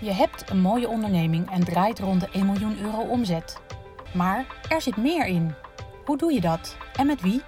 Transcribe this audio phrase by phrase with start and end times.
[0.00, 3.60] Je hebt een mooie onderneming en draait rond de 1 miljoen euro omzet.
[4.14, 5.54] Maar er zit meer in.
[6.04, 7.42] Hoe doe je dat en met wie?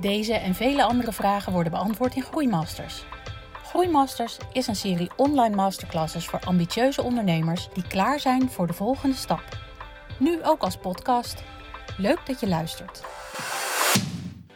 [0.00, 3.04] Deze en vele andere vragen worden beantwoord in Groeimasters.
[3.64, 9.16] Groeimasters is een serie online masterclasses voor ambitieuze ondernemers die klaar zijn voor de volgende
[9.16, 9.58] stap.
[10.18, 11.42] Nu ook als podcast.
[11.96, 13.02] Leuk dat je luistert.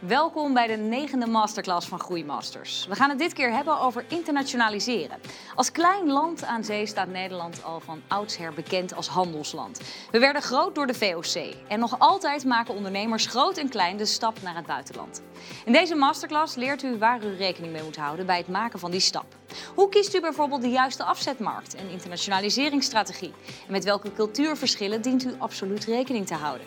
[0.06, 2.86] Welkom bij de negende masterclass van Groeimasters.
[2.88, 5.18] We gaan het dit keer hebben over internationaliseren.
[5.54, 9.80] Als klein land aan zee staat Nederland al van oudsher bekend als handelsland.
[10.10, 14.06] We werden groot door de VOC en nog altijd maken ondernemers groot en klein de
[14.06, 15.22] stap naar het buitenland.
[15.64, 18.90] In deze masterclass leert u waar u rekening mee moet houden bij het maken van
[18.90, 19.26] die stap.
[19.74, 23.32] Hoe kiest u bijvoorbeeld de juiste afzetmarkt en internationaliseringsstrategie?
[23.66, 26.66] En met welke cultuurverschillen dient u absoluut rekening te houden?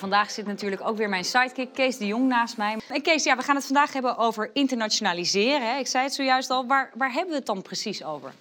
[0.00, 2.78] Vandaag zit natuurlijk ook weer mijn sidekick Kees de Jong naast mij.
[2.88, 5.72] En Kees, ja, we gaan het vandaag hebben over internationaliseren.
[5.72, 5.78] Hè?
[5.78, 8.32] Ik zei het zojuist al, waar, waar hebben we het dan precies over?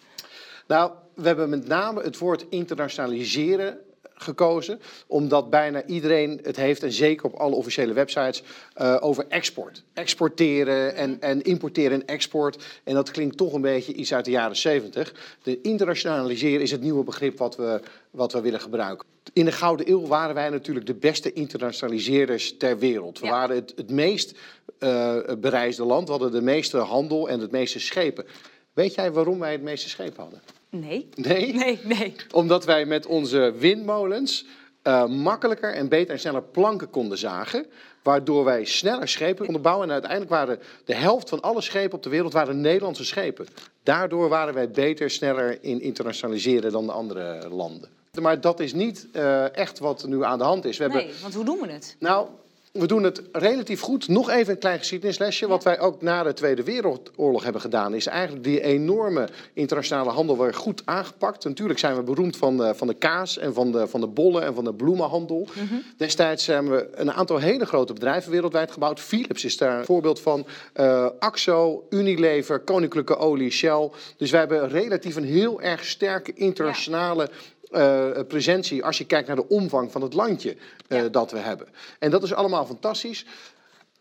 [0.68, 3.80] Nou, we hebben met name het woord internationaliseren
[4.22, 8.44] gekozen, omdat bijna iedereen het heeft, en zeker op alle officiële websites,
[8.82, 9.84] uh, over export.
[9.94, 12.64] Exporteren en, en importeren en export.
[12.84, 15.38] En dat klinkt toch een beetje iets uit de jaren 70.
[15.44, 19.08] De internationaliseren is het nieuwe begrip wat we, wat we willen gebruiken.
[19.34, 23.20] In de Gouden Eeuw waren wij natuurlijk de beste internationaliseerders ter wereld.
[23.20, 24.38] We waren het, het meest
[24.80, 28.26] uh, bereisde land, we hadden de meeste handel en het meeste schepen.
[28.74, 30.42] Weet jij waarom wij het meeste schepen hadden?
[30.70, 31.10] Nee.
[31.16, 31.54] Nee?
[31.54, 32.16] Nee, nee.
[32.32, 34.46] Omdat wij met onze windmolens
[34.84, 37.66] uh, makkelijker en beter en sneller planken konden zagen.
[38.04, 39.88] Waardoor wij sneller schepen konden bouwen.
[39.88, 43.48] En uiteindelijk waren de helft van alle schepen op de wereld waren Nederlandse schepen.
[43.84, 47.99] Daardoor waren wij beter, sneller in internationaliseren dan de andere landen.
[48.22, 50.78] Maar dat is niet uh, echt wat nu aan de hand is.
[50.78, 51.16] We nee, hebben...
[51.22, 51.96] want hoe doen we het?
[52.00, 52.28] Nou,
[52.72, 54.08] we doen het relatief goed.
[54.08, 55.48] Nog even een klein geschiedenislesje.
[55.48, 60.38] Wat wij ook na de Tweede Wereldoorlog hebben gedaan, is eigenlijk die enorme internationale handel
[60.38, 61.44] weer goed aangepakt.
[61.44, 64.44] Natuurlijk zijn we beroemd van de, van de kaas en van de, van de bollen
[64.44, 65.48] en van de bloemenhandel.
[65.54, 65.76] Mhm.
[65.98, 69.00] Destijds hebben we een aantal hele grote bedrijven wereldwijd gebouwd.
[69.00, 70.46] Philips is daar een voorbeeld van.
[70.76, 73.90] Uh, Axo, Unilever, Koninklijke Olie, Shell.
[74.18, 77.30] Dus wij hebben relatief een heel erg sterke internationale
[77.72, 80.56] uh, presentie als je kijkt naar de omvang van het landje
[80.88, 81.68] uh, dat we hebben.
[82.00, 83.26] En dat is allemaal fantastisch.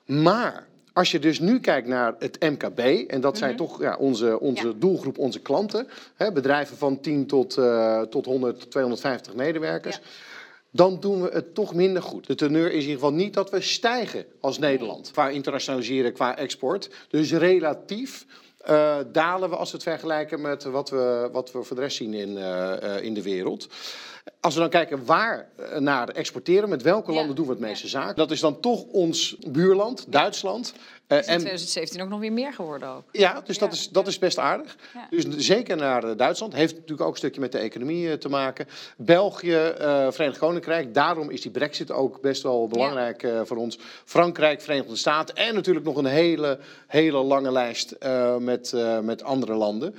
[0.06, 2.78] Maar als je dus nu kijkt naar het MKB,
[3.10, 3.58] en dat zijn mhm.
[3.58, 8.70] toch ja, onze, onze doelgroep, onze klanten, hè, bedrijven van 10 tot, uh, tot 100,
[8.70, 9.96] 250 medewerkers.
[9.96, 10.02] Ja.
[10.70, 12.26] Dan doen we het toch minder goed.
[12.26, 15.10] De teneur is in ieder geval niet dat we stijgen als Nederland.
[15.10, 16.90] Qua internationaliseren, qua export.
[17.08, 18.26] Dus relatief
[18.70, 21.96] uh, dalen we als we het vergelijken met wat we, wat we voor de rest
[21.96, 23.68] zien in, uh, uh, in de wereld.
[24.41, 28.16] Als we dan kijken waar naar exporteren, met welke landen doen we het meeste zaken,
[28.16, 30.72] dat is dan toch ons buurland, Duitsland.
[31.09, 33.03] Uh, is in 2017 ook nog weer meer geworden ook.
[33.12, 34.76] Ja, dus Dat, is, dat is best aardig.
[34.94, 35.06] Ja.
[35.10, 36.54] Dus zeker naar Duitsland.
[36.54, 38.66] Heeft natuurlijk ook een stukje met de economie te maken.
[38.97, 40.94] België, uh, Verenigd Koninkrijk.
[40.94, 43.44] Daarom is die brexit ook best wel belangrijk ja.
[43.44, 43.78] voor ons.
[44.05, 45.34] Frankrijk, Verenigde Staten.
[45.37, 47.97] En natuurlijk nog een hele, hele lange lijst
[48.38, 49.94] met, met andere landen.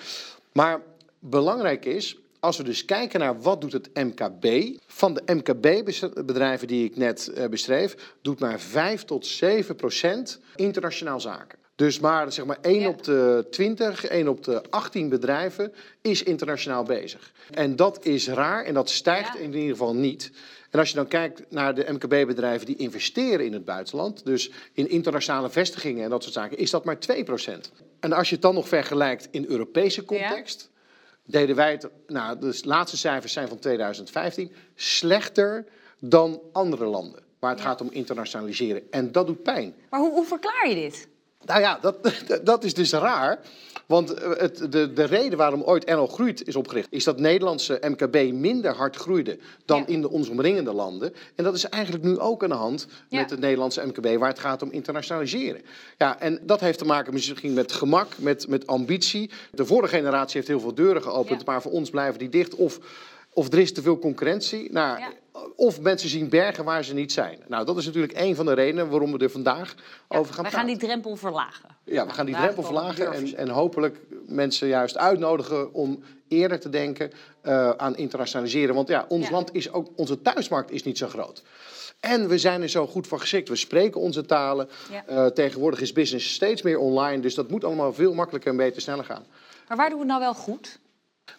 [0.52, 0.82] Maar
[1.20, 6.86] belangrijk is, als we dus kijken naar wat doet het MKB, van de MKB-bedrijven die
[6.86, 11.60] ik net uh, beschreef, doet maar 5 tot 7 procent internationaal zaken.
[11.76, 12.88] Dus maar, zeg maar 1 ja.
[12.88, 17.32] op de 20, 1 op de 18 bedrijven is internationaal bezig.
[17.52, 19.40] En dat is raar en dat stijgt ja.
[19.40, 20.32] in ieder geval niet.
[20.70, 24.90] En als je dan kijkt naar de MKB-bedrijven die investeren in het buitenland, dus in
[24.90, 27.72] internationale vestigingen en dat soort zaken, is dat maar 2 procent.
[28.00, 30.78] En als je het dan nog vergelijkt in Europese context, ja
[31.29, 35.66] deden wij het, nou, de laatste cijfers zijn van 2015, slechter
[36.00, 37.23] dan andere landen.
[37.40, 37.66] Waar het ja.
[37.66, 38.91] gaat om internationaliseren.
[38.91, 39.73] En dat doet pijn.
[39.90, 41.07] Maar hoe, hoe verklaar je dit?
[41.46, 41.96] Nou ja, dat,
[42.44, 43.40] dat is dus raar.
[43.86, 47.80] Want eh, het, de, de reden waarom ooit NL Groeit is opgericht, is dat Nederlandse
[47.82, 49.88] MKB minder hard groeide dan ja.
[49.88, 51.14] in de ons omringende landen.
[51.36, 53.20] En dat is eigenlijk nu ook aan de hand ja.
[53.20, 55.62] met het Nederlandse MKB, waar het gaat om internationaliseren.
[55.98, 59.30] Ja, en dat heeft te maken misschien met gemak, met, met ambitie.
[59.52, 62.56] De vorige generatie heeft heel veel deuren geopend, maar voor ons blijven die dicht.
[62.56, 62.80] Of,
[63.34, 64.72] of er is te veel concurrentie.
[64.72, 65.00] Nou,
[65.56, 67.40] of mensen zien bergen waar ze niet zijn.
[67.47, 69.76] Nou, dat is natuurlijk een van de redenen waarom we er vandaag
[70.09, 70.52] ja, over gaan praten.
[70.52, 71.70] We gaan die drempel verlagen.
[71.84, 73.97] Ja, we gaan die drempel verlagen en, en, hopelijk
[74.28, 77.12] mensen juist uitnodigen om eerder te denken
[77.44, 78.76] uh, aan internationaliseren.
[78.76, 79.32] Want ja, ons ja.
[79.32, 81.44] land is ook, onze thuismarkt is niet zo groot.
[82.00, 83.50] En we zijn er zo goed voor geschikt.
[83.50, 84.70] We spreken onze talen.
[84.92, 85.03] Ja.
[85.09, 87.22] Uh, tegenwoordig is business steeds meer online.
[87.22, 89.26] Dus dat moet allemaal veel makkelijker en beter sneller gaan.
[89.68, 90.80] Maar waar doen we het nou wel goed?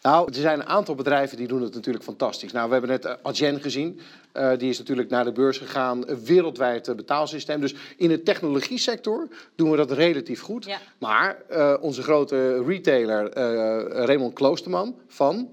[0.03, 2.53] Nou, er zijn een aantal bedrijven die doen het natuurlijk fantastisch.
[2.53, 4.01] Nou, we hebben net uh, Adyen gezien.
[4.35, 6.09] Uh, die is natuurlijk naar de beurs gegaan.
[6.09, 7.61] Een wereldwijd uh, betaalsysteem.
[7.61, 10.65] Dus in de technologie sector doen we dat relatief goed.
[10.65, 10.79] Ja.
[10.99, 11.37] Maar
[11.81, 13.35] onze grote retailer
[14.05, 15.49] Raymond Kloosterman van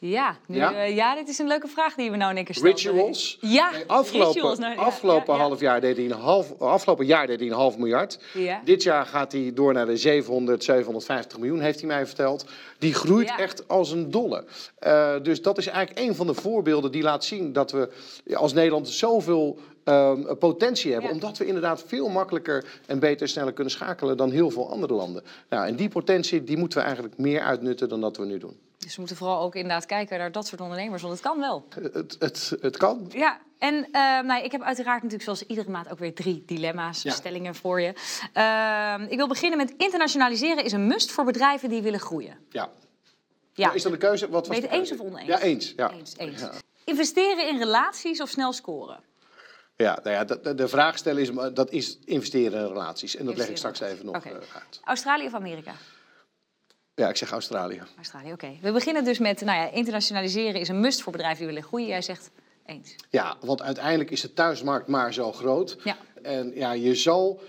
[0.00, 0.72] ja, nu, ja?
[0.72, 1.14] Uh, ja?
[1.14, 2.76] dit is een leuke vraag die we nou in één keer stellen.
[2.76, 3.38] Rituals.
[3.40, 4.58] Ja, afgelopen, Rituals.
[4.58, 7.78] Nou, ja, afgelopen half jaar deed hij een half, afgelopen jaar deed hij een half
[7.78, 8.18] miljard.
[8.64, 12.44] Dit jaar gaat hij door naar de 700, 750 miljoen, heeft hij mij verteld.
[12.78, 14.44] Die groeit echt als een dolle.
[14.86, 17.92] Uh, dus dat is eigenlijk een van de voorbeelden die laat zien dat we
[18.34, 21.10] als Nederland zoveel um, potentie hebben.
[21.10, 25.22] Omdat we inderdaad veel makkelijker en beter sneller kunnen schakelen dan heel veel andere landen.
[25.48, 28.69] Nou, en die potentie die moeten we eigenlijk meer uitnutten dan dat we nu doen.
[28.80, 31.66] Dus we moeten vooral ook inderdaad kijken naar dat soort ondernemers, want het kan wel.
[31.92, 33.10] Het, het, het kan.
[33.12, 37.02] Ja, en uh, nou, ik heb uiteraard natuurlijk zoals iedere maand ook weer drie dilemma's,
[37.02, 37.12] ja.
[37.12, 37.92] stellingen voor je.
[38.34, 42.36] Uh, ik wil beginnen met internationaliseren is een must voor bedrijven die willen groeien.
[42.48, 42.70] Ja.
[43.52, 43.72] ja.
[43.72, 44.28] is dat de keuze?
[44.28, 45.26] Wat was Weet eens of oneens?
[45.26, 45.72] Ja, eens.
[45.76, 45.90] Ja.
[45.90, 46.40] eens, eens.
[46.40, 46.52] Ja.
[46.84, 49.00] Investeren in relaties of snel scoren?
[49.76, 53.16] Ja, nou ja, de, de vraag stellen is, dat is investeren in relaties.
[53.16, 54.32] En dat leg ik straks even nog okay.
[54.32, 54.80] uh, uit.
[54.84, 55.74] Australië of Amerika?
[57.00, 57.82] Ja, ik zeg Australië.
[57.96, 58.56] Australië, oké.
[58.60, 61.88] We beginnen dus met, nou ja, internationaliseren is een must voor bedrijven die willen groeien.
[61.88, 62.30] Jij zegt
[62.66, 62.94] eens.
[63.10, 65.76] Ja, want uiteindelijk is de thuismarkt maar zo groot.
[65.84, 65.96] Ja.
[66.22, 67.40] En ja, je zal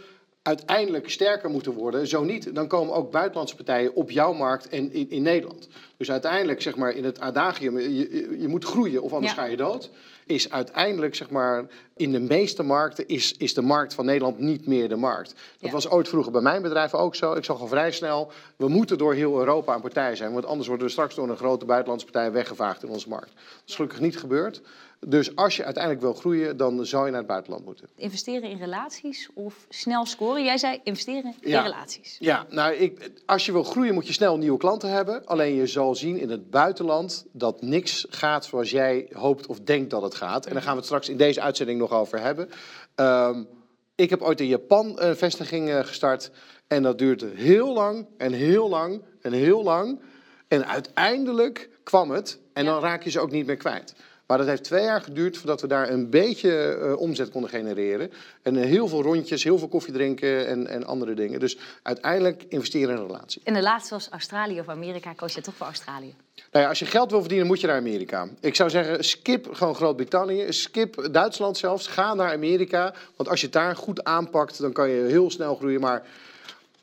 [0.42, 2.08] uiteindelijk sterker moeten worden.
[2.08, 5.68] Zo niet, dan komen ook buitenlandse partijen op jouw markt en in, in Nederland.
[5.98, 9.58] Dus uiteindelijk, zeg maar, in het adagium, je, je, moet groeien of anders ga je
[9.58, 9.90] dood.
[10.32, 14.68] Is uiteindelijk, zeg maar, in de meeste markten is, is de markt van Nederland niet
[14.68, 15.34] meer de markt.
[15.60, 17.34] Dat was ooit vroeger bij mijn bedrijf ook zo.
[17.34, 20.34] Ik zag al vrij snel, we moeten door heel Europa een partij zijn.
[20.34, 23.34] Want anders worden we straks door een grote buitenlandse partij weggevaagd in onze markt.
[23.34, 24.62] Dat is gelukkig niet gebeurd.
[25.08, 27.88] Dus als je uiteindelijk wil groeien, dan zou je naar het buitenland moeten.
[27.96, 30.44] Investeren in relaties of snel scoren?
[30.44, 32.16] Jij zei investeren in relaties.
[32.20, 35.26] Ja, nou, ik, als je wil groeien moet je snel nieuwe klanten hebben.
[35.26, 39.90] Alleen je zal zien in het buitenland dat niks gaat zoals jij hoopt of denkt
[39.90, 40.46] dat het gaat.
[40.46, 42.50] En daar gaan we het straks in deze uitzending nog over hebben.
[42.96, 43.48] Um,
[43.96, 46.32] ik heb ooit in Japan een vestiging uh, gestart.
[46.68, 50.00] En dat duurde heel lang en heel lang en heel lang.
[50.48, 52.40] En uiteindelijk kwam het.
[52.54, 53.96] En dan raak je ze ook niet meer kwijt.
[54.32, 58.12] Maar dat heeft twee jaar geduurd voordat we daar een beetje uh, omzet konden genereren.
[58.42, 61.40] En uh, heel veel rondjes, heel veel koffie drinken en, en andere dingen.
[61.40, 63.42] Dus uiteindelijk investeren in een relatie.
[63.44, 65.14] En de laatste was Australië of Amerika.
[65.14, 66.14] Koos je toch voor Australië?
[66.52, 68.28] Nou ja, als je geld wil verdienen, moet je naar Amerika.
[68.40, 72.94] Ik zou zeggen, skip gewoon Groot-Brittannië, skip Duitsland zelfs, ga naar Amerika.
[73.16, 75.82] Want als je het daar goed aanpakt, dan kan je heel snel groeien.
[75.82, 76.04] Maar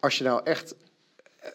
[0.01, 0.75] als je nou echt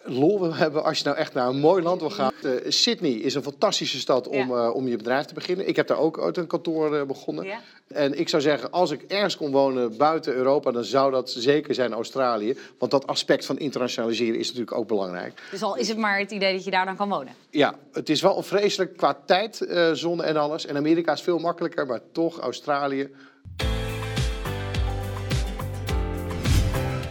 [0.04, 2.32] lol wil hebben als je nou echt naar een mooi land wil gaan.
[2.44, 5.68] Uh, Sydney is een fantastische stad om, uh, om je bedrijf te beginnen.
[5.68, 7.46] Ik heb daar ook uit een kantoor uh, begonnen.
[7.46, 7.60] Ja.
[7.88, 11.74] En ik zou zeggen, als ik ergens kon wonen buiten Europa, dan zou dat zeker
[11.74, 12.58] zijn Australië.
[12.78, 15.42] Want dat aspect van internationaliseren is natuurlijk ook belangrijk.
[15.52, 17.34] Dus al is het maar het idee dat je daar dan kan wonen?
[17.50, 20.66] Ja, het is wel vreselijk qua tijdzone en alles.
[20.66, 23.10] En Amerika is veel makkelijker, maar toch Australië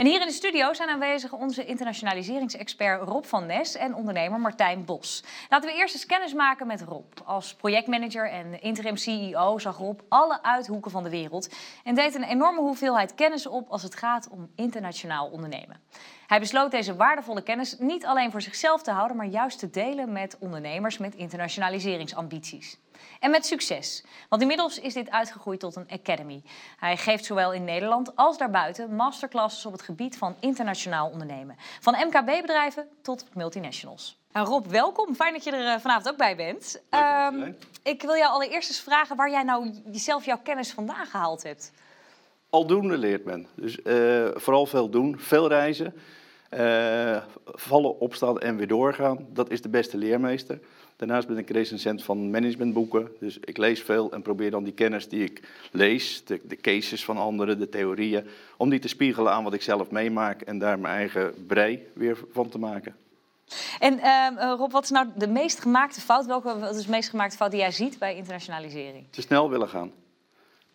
[0.02, 4.84] En hier in de studio zijn aanwezig onze internationaliseringsexpert Rob van Nes en ondernemer Martijn
[4.84, 5.25] Bos.
[5.49, 7.04] Laten we eerst eens kennis maken met Rob.
[7.25, 11.54] Als projectmanager en interim CEO zag Rob alle uithoeken van de wereld
[11.84, 15.81] en deed een enorme hoeveelheid kennis op als het gaat om internationaal ondernemen.
[16.26, 20.12] Hij besloot deze waardevolle kennis niet alleen voor zichzelf te houden, maar juist te delen
[20.12, 22.78] met ondernemers met internationaliseringsambities.
[23.20, 26.43] En met succes, want inmiddels is dit uitgegroeid tot een academy.
[26.76, 31.56] Hij geeft zowel in Nederland als daarbuiten masterclasses op het gebied van internationaal ondernemen.
[31.81, 34.21] Van MKB-bedrijven tot multinationals.
[34.32, 35.14] En Rob, welkom.
[35.14, 36.82] Fijn dat je er eh, vanavond ook bij bent.
[37.35, 41.42] Um, ik wil jou allereerst eens vragen waar jij nou jezelf jouw kennis vandaan gehaald
[41.42, 41.73] hebt.
[42.50, 43.47] Aldoende leert men.
[43.54, 45.94] Dus uh, vooral veel doen, veel reizen.
[46.54, 49.26] Uh, vallen, opstaan en weer doorgaan.
[49.32, 50.61] Dat is de beste leermeester.
[50.97, 53.09] Daarnaast ben ik recensent van managementboeken.
[53.21, 57.04] Dus ik lees veel en probeer dan die kennis die ik lees, de, de, cases
[57.04, 60.78] van anderen, de theorieën, om die te spiegelen aan wat ik zelf meemaak en daar
[60.78, 62.97] mijn eigen brei weer van te maken.
[63.78, 66.26] En uh, Rob, wat is nou de meest gemaakte fout?
[66.26, 69.06] Welke wat is de meest gemaakte fout die jij ziet bij internationalisering?
[69.11, 69.92] Te snel willen gaan.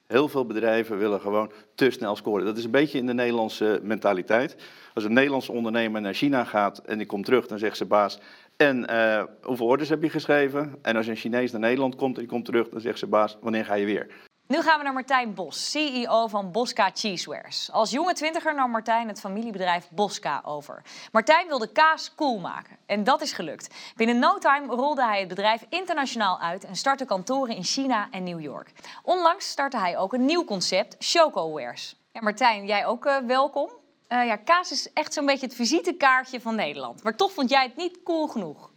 [0.08, 2.46] Heel veel bedrijven willen gewoon te snel scoren.
[2.46, 4.56] Dat is een beetje in de Nederlandse mentaliteit.
[4.94, 8.20] Als een Nederlandse ondernemer naar China gaat en die komt terug, dan zegt ze baas:
[8.58, 10.76] En uh, hoeveel orders heb je geschreven?
[10.82, 13.38] En als een Chinees naar Nederland komt en die komt terug, dan zegt ze baas:
[13.42, 14.27] Wanneer ga je weer?
[14.48, 17.72] Nu gaan we naar Martijn Bos, CEO van Bosca Cheesewares.
[17.72, 20.82] Als jonge twintiger nam Martijn het familiebedrijf Bosca over.
[21.12, 23.76] Martijn wilde kaas cool maken en dat is gelukt.
[23.96, 28.24] Binnen no time rolde hij het bedrijf internationaal uit en startte kantoren in China en
[28.24, 28.72] New York.
[29.04, 31.96] Onlangs startte hij ook een nieuw concept, ChocoWares.
[32.12, 33.70] Ja, Martijn, jij ook uh, welkom.
[34.10, 37.04] Uh, ja, kaas is echt zo'n beetje het visitekaartje van Nederland.
[37.04, 38.72] Maar toch vond jij het niet cool genoeg.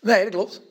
[0.00, 0.69] Nee, dat klopt.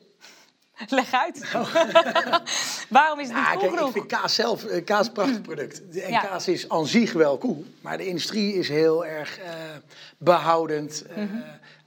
[0.88, 1.52] Leg uit.
[2.88, 5.82] Waarom is het niet cool kijk, ik vind kaas zelf, eh, kaas een prachtig product.
[5.98, 6.20] En Ja.
[6.20, 7.64] kaas is aan zich wel cool.
[7.80, 9.50] Maar de industrie is heel erg eh,
[10.18, 11.04] behoudend.
[11.14, 11.22] eh,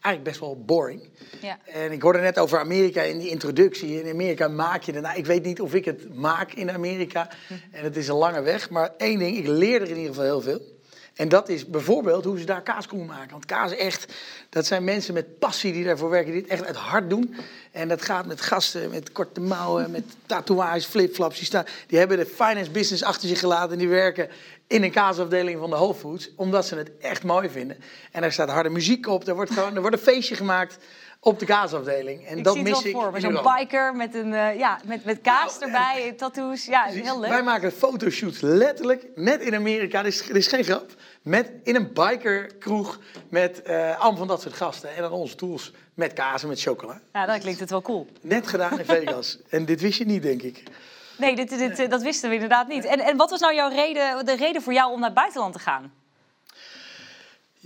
[0.02, 1.02] Eigenlijk best wel boring.
[1.02, 1.46] Mhm.
[1.46, 1.58] Ja.
[1.66, 4.04] En ik hoorde net over Amerika in die introductie.
[4.04, 5.02] In Amerika maak je het.
[5.02, 7.30] Nou, ik weet niet of ik het maak in Amerika.
[7.48, 7.60] Mhm.
[7.72, 8.70] En het is een lange weg.
[8.70, 10.62] Maar één ding, ik leer er in ieder geval heel veel.
[11.14, 13.32] En dat is bijvoorbeeld hoe ze daar kaas konden maken.
[13.32, 14.14] Want kaas echt,
[14.50, 16.32] dat zijn mensen met passie die daarvoor werken.
[16.32, 17.36] Die het echt uit hart doen.
[17.72, 21.38] En dat gaat met gasten, met korte mouwen, met tatoeages, flipflops.
[21.38, 23.72] Die, staan, die hebben de finance business achter zich gelaten.
[23.72, 24.30] En die werken
[24.68, 26.30] in een kaasafdeling van de Whole Foods.
[26.36, 27.78] Omdat ze het echt mooi vinden.
[28.12, 29.28] En daar staat harde muziek op.
[29.28, 30.78] Er wordt, gewoon, er wordt een feestje gemaakt
[31.24, 32.26] op de kaasafdeling.
[32.26, 34.80] En Ik dat zie het mis wel ik voor Zo'n biker met, een, eh, ja,
[34.86, 36.66] met, met kaas Nou, erbij, tattoos.
[36.66, 37.02] Ja, Precies.
[37.02, 37.30] heel leuk.
[37.30, 40.02] Wij maken fotoshoots letterlijk net in Amerika.
[40.02, 40.92] Dit is, dit is geen grap.
[41.22, 43.00] Met, in een bikerkroeg
[43.30, 44.96] met allemaal van dat soort gasten.
[44.96, 47.00] En dan onze tools met kaas en met chocola.
[47.14, 48.08] Ja, dan klinkt het wel cool.
[48.22, 49.40] Net gedaan in Vegas.
[49.50, 50.64] en dit wist je niet, denk ik.
[51.18, 52.86] Nee, dit, dit, dat wisten we inderdaad niet.
[52.86, 55.54] En, en wat was nou jouw reden, de reden voor jou om naar het buitenland
[55.54, 55.92] te gaan?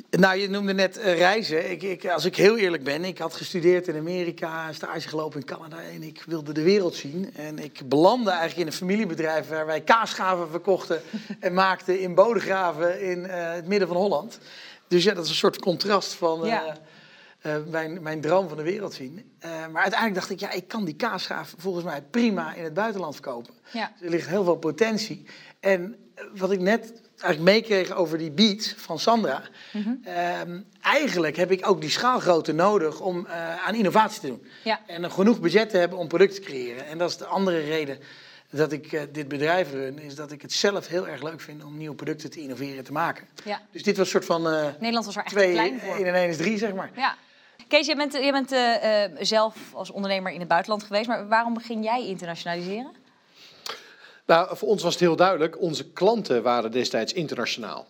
[0.10, 1.72] Nou, je noemde net eh, reizen.
[1.72, 5.46] Ik, ik, als ik heel eerlijk ben, ik had gestudeerd in Amerika, stage gelopen in
[5.46, 7.34] Canada en ik wilde de wereld zien.
[7.36, 11.02] En ik belandde eigenlijk in een familiebedrijf waar wij kaasgaven verkochten
[11.40, 14.40] en maakten in Bodegraven in eh, het midden van Holland.
[14.88, 16.78] Dus ja, dat is een soort contrast van eh, Ja.
[17.70, 19.32] mijn, mijn droom van de wereld zien.
[19.42, 23.14] Maar uiteindelijk dacht ik, ja, ik kan die kaasgaaf volgens mij prima in het buitenland
[23.14, 23.54] verkopen.
[23.72, 23.92] Ja.
[23.94, 25.26] Dus er ligt heel veel potentie.
[25.60, 25.96] En
[26.36, 29.42] wat ik net eigenlijk meekreeg over die beats van Sandra.
[29.72, 29.90] Mhm.
[30.04, 34.48] ehm, eigenlijk heb ik ook die schaalgrootte nodig om eh, aan innovatie te doen.
[34.64, 34.80] Ja.
[34.86, 36.88] En genoeg budget te hebben om producten te creëren.
[36.88, 38.00] En dat is de andere reden
[38.50, 40.00] dat ik eh, dit bedrijf run.
[40.00, 42.84] Is dat ik het zelf heel erg leuk vind om nieuwe producten te innoveren en
[42.84, 43.28] te maken.
[43.44, 43.62] Ja.
[43.72, 45.98] Dus dit was een soort van eh, Nederland was er echt twee klein voor.
[45.98, 46.92] in en één is drie, zeg maar.
[46.96, 47.16] Ja.
[47.68, 48.56] Kees, jij bent, jij bent
[49.28, 51.08] zelf als ondernemer in het buitenland geweest.
[51.08, 52.92] Maar waarom begin jij internationaliseren?
[54.28, 55.62] Nou, voor ons was het heel duidelijk.
[55.62, 57.88] Onze klanten waren destijds internationaal.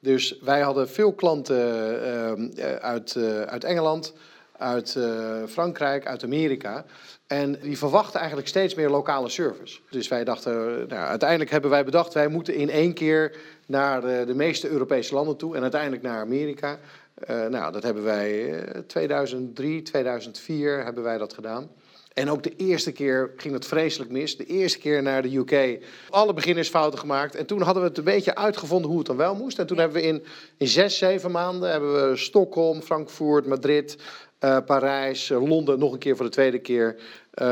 [0.00, 4.12] Dus wij hadden veel klanten ehm, eh, uit, eh, uit Engeland,
[4.56, 6.84] uit eh, Frankrijk, uit Amerika.
[7.26, 9.80] En die verwachten eigenlijk steeds meer lokale service.
[9.90, 10.52] Dus wij dachten,
[10.88, 15.14] nou, uiteindelijk hebben wij bedacht, wij moeten in één keer naar de, de meeste Europese
[15.14, 16.78] landen toe en uiteindelijk naar Amerika.
[17.26, 21.70] Nou, dat hebben wij eh 2003, 2004 hebben wij dat gedaan.
[22.18, 24.36] En ook de eerste keer ging het vreselijk mis.
[24.36, 25.84] De eerste keer naar de UK.
[26.10, 27.34] Alle beginnersfouten gemaakt.
[27.34, 29.58] En toen hadden we het een beetje uitgevonden hoe het dan wel moest.
[29.58, 30.24] En toen hebben we in,
[30.56, 33.96] in zes, zeven maanden hebben we Stockholm, Frankfurt, Madrid,
[34.38, 36.96] eh, Parijs, eh, Londen nog een keer voor de tweede keer.
[37.30, 37.46] Eh,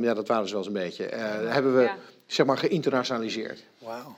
[0.00, 1.06] ja, dat waren ze wel eens een beetje.
[1.06, 1.96] Eh, hebben we Ja.
[2.26, 3.64] zeg maar geïnternationaliseerd.
[3.78, 4.16] Wauw.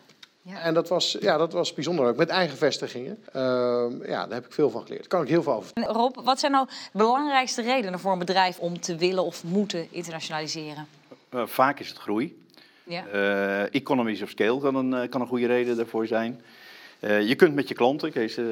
[0.54, 2.16] En dat was, ja, dat was bijzonder ook.
[2.16, 3.18] Met eigen vestigingen.
[3.32, 5.00] Ehm, ja, daar heb ik veel van geleerd.
[5.00, 8.12] Daar kan ik heel veel over En Rob, wat zijn nou de belangrijkste redenen voor
[8.12, 10.86] een bedrijf om te willen of moeten internationaliseren?
[11.28, 12.42] Eh, vaak is het groei.
[12.84, 13.06] Ja.
[13.06, 16.40] Eh, economies of scale kan een, eh, kan een goede reden daarvoor zijn.
[17.00, 18.44] Eh, je kunt met je klanten, Kees eh,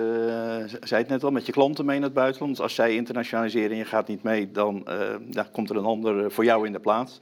[0.83, 2.61] zei het net al, met je klanten mee naar het buitenland.
[2.61, 4.97] Als zij internationaliseren en je gaat niet mee, dan eh,
[5.31, 7.21] ja, komt er een ander voor jou in de plaats.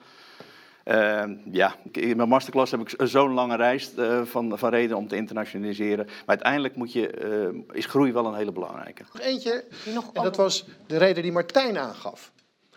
[0.85, 5.09] Eh, ja, in mijn masterclass heb ik zo'n lange reis eh, van, van reden om
[5.09, 6.05] te internationaliseren.
[6.07, 9.03] Maar uiteindelijk moet je, eh, is groei wel een hele belangrijke.
[9.12, 9.64] Nog eentje,
[9.95, 12.33] nog en dat was de reden die Martijn aangaf.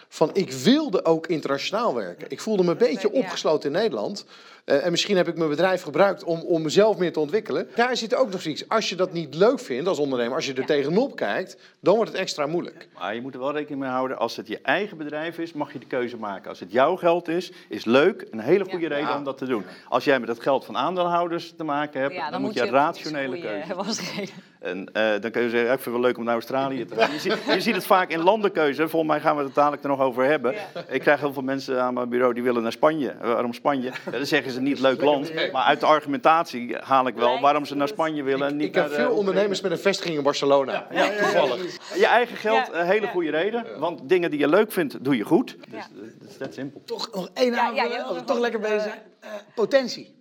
[0.09, 2.29] Van ik wilde ook internationaal werken.
[2.29, 4.25] Ik voelde me een beetje opgesloten in Nederland.
[4.67, 7.67] Eh, en misschien heb ik mijn bedrijf gebruikt om, om mezelf meer te ontwikkelen.
[7.75, 8.69] Daar zit ook nog iets.
[8.69, 10.65] Als je dat niet leuk vindt als ondernemer, als je er Ja.
[10.65, 12.87] tegenop kijkt, dan wordt het extra moeilijk.
[12.99, 15.73] Maar je moet er wel rekening mee houden, als het je eigen bedrijf is, mag
[15.73, 16.49] je de keuze maken.
[16.49, 18.95] Als het jouw geld is, is leuk, een hele goede Ja.
[18.95, 19.17] reden Ja.
[19.17, 19.63] om dat te doen.
[19.89, 23.35] Als jij met het geld van aandeelhouders te maken hebt, Ja, dan, moet je rationele
[23.35, 24.29] goeie-
[24.67, 26.95] En eh, dan kun je zeggen, ik vind het wel leuk om naar Australië te
[26.95, 27.11] gaan.
[27.11, 28.87] Je ziet, je ziet het vaak in landenkeuze.
[28.89, 30.55] Volgens mij gaan we het dadelijk er nog over hebben.
[30.89, 33.09] Ik krijg heel veel mensen aan mijn bureau die willen naar Spanje.
[33.09, 33.91] Eh, Waarom Spanje?
[34.05, 35.33] Ja, dan zeggen ze niet leuk land.
[35.51, 38.47] Maar uit de argumentatie haal ik wel waarom ze naar Spanje willen.
[38.47, 40.87] en niet Ik heb veel eh, ondernemers met een vestiging in Barcelona.
[40.91, 41.77] Ja, toevallig.
[41.95, 43.11] Je eigen geld, hele ja.
[43.11, 43.65] goede reden.
[43.79, 45.57] Want dingen die je leuk vindt, doe je goed.
[45.69, 45.83] Dus
[46.19, 46.81] dat is dat simpel.
[46.85, 49.01] Toch nog één we toch lekker bezig zijn.
[49.19, 50.15] Eh, potentie.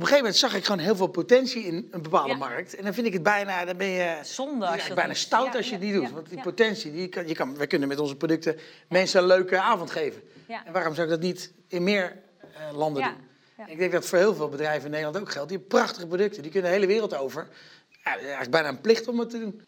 [0.00, 2.36] Op een gegeven moment zag ik gewoon heel veel potentie in een bepaalde Ja.
[2.36, 2.74] markt.
[2.74, 5.52] En dan vind ik het bijna, dan ben je Zonde als je dat bijna stout
[5.52, 6.08] ja, als je het ja, niet doet.
[6.08, 6.42] ja, Want die ja.
[6.42, 10.22] potentie, die kan, je kan, wij kunnen met onze producten mensen een leuke avond geven.
[10.48, 10.66] Ja.
[10.66, 13.18] En waarom zou ik dat niet in meer eh, landen Ja, doen?
[13.58, 13.66] ja.
[13.66, 15.48] Ik denk dat voor heel veel bedrijven in Nederland ook geldt.
[15.48, 17.48] Die hebben prachtige producten, die kunnen de hele wereld over.
[18.04, 19.62] Ja, het is eigenlijk bijna een plicht om het te doen.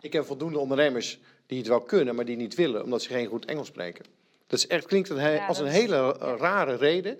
[0.00, 3.26] Ik heb voldoende ondernemers die het wel kunnen, maar die niet willen, omdat ze geen
[3.26, 4.04] goed Engels spreken.
[4.46, 7.18] Dat is echt, klinkt een he- Ja, als een hele rare reden.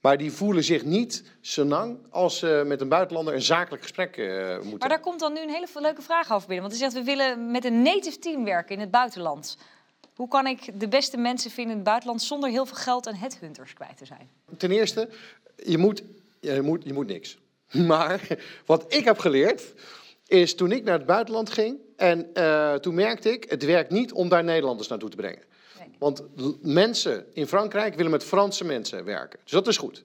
[0.00, 4.54] Maar die voelen zich niet senang als ze met een buitenlander een zakelijk gesprek eh,
[4.54, 4.78] moeten.
[4.78, 6.64] Maar daar komt dan nu een hele leuke vraag over binnen.
[6.64, 9.56] Want u zegt, we willen met een native team werken in het buitenland.
[10.14, 13.16] Hoe kan ik de beste mensen vinden in het buitenland zonder heel veel geld en
[13.16, 14.30] headhunters kwijt te zijn?
[14.56, 15.08] Ten eerste,
[15.64, 16.02] je moet,
[16.40, 17.38] je moet, je moet niks.
[17.86, 19.74] Maar wat ik heb geleerd,
[20.26, 21.78] is toen ik naar het buitenland ging...
[21.96, 25.42] en uh, toen merkte ik, het werkt niet om daar Nederlanders naartoe te brengen.
[25.98, 26.22] Want
[26.62, 29.38] mensen in Frankrijk willen met Franse mensen werken.
[29.42, 30.02] Dus dat is goed.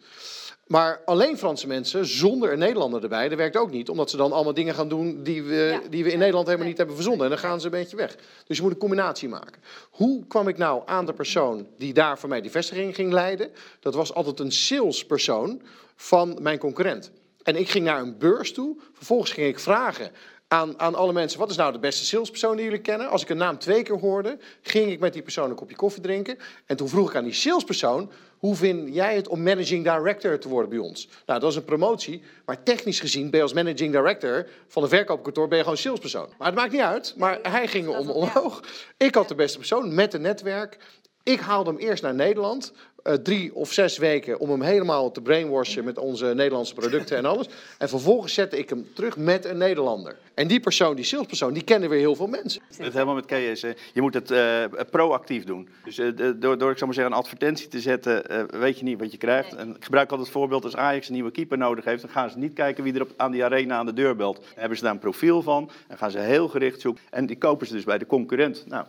[0.67, 3.89] Maar alleen Franse mensen zonder een Nederlander erbij, dat werkt ook niet.
[3.89, 5.89] Omdat ze dan allemaal dingen gaan doen die we, ja.
[5.89, 7.23] die we in Nederland helemaal niet hebben verzonden.
[7.23, 8.15] En dan gaan ze een beetje weg.
[8.47, 9.61] Dus je moet een combinatie maken.
[9.89, 13.51] Hoe kwam ik nou aan de persoon die daar voor mij die vestiging ging leiden?
[13.79, 15.61] Dat was altijd een salespersoon
[15.95, 17.11] van mijn concurrent.
[17.43, 18.77] En ik ging naar een beurs toe.
[18.93, 20.11] Vervolgens ging ik vragen
[20.53, 23.09] aan, aan alle mensen: wat is nou de beste salespersoon die jullie kennen?
[23.09, 26.01] Als ik een naam twee keer hoorde, ging ik met die persoon een kopje koffie
[26.01, 26.37] drinken.
[26.65, 30.49] En toen vroeg ik aan die salespersoon: hoe vind jij het om managing director te
[30.49, 31.09] worden bij ons?
[31.25, 34.89] Nou, dat is een promotie, maar technisch gezien ben je als managing director van een
[34.89, 36.29] verkoopkantoor ben je gewoon salespersoon.
[36.37, 38.63] Maar het maakt niet uit, maar hij ging om, omhoog.
[38.97, 40.77] Ik had de beste persoon met een netwerk.
[41.23, 45.21] Ik haalde hem eerst naar Nederland uh, drie of zes weken om hem helemaal te
[45.21, 47.47] brainwashen met onze Nederlandse producten en alles.
[47.77, 50.17] En vervolgens zette ik hem terug met een Nederlander.
[50.33, 52.61] En die persoon, die salespersoon, die kennen weer heel veel mensen.
[52.77, 53.61] Het helemaal met KS.
[53.93, 55.69] Je moet het uh, proactief doen.
[55.83, 58.23] Dus uh, door, door ik zou maar zeggen, een advertentie te zetten,
[58.59, 59.51] weet je niet wat je krijgt.
[59.51, 59.59] Nee.
[59.59, 62.29] En ik gebruik altijd het voorbeeld, als Ajax een nieuwe keeper nodig heeft, dan gaan
[62.29, 64.35] ze niet kijken wie er op, aan die arena aan de deur belt.
[64.35, 67.03] Dan hebben ze daar een profiel van en gaan ze heel gericht zoeken.
[67.09, 68.63] En die kopen ze dus bij de concurrent.
[68.67, 68.85] Nou,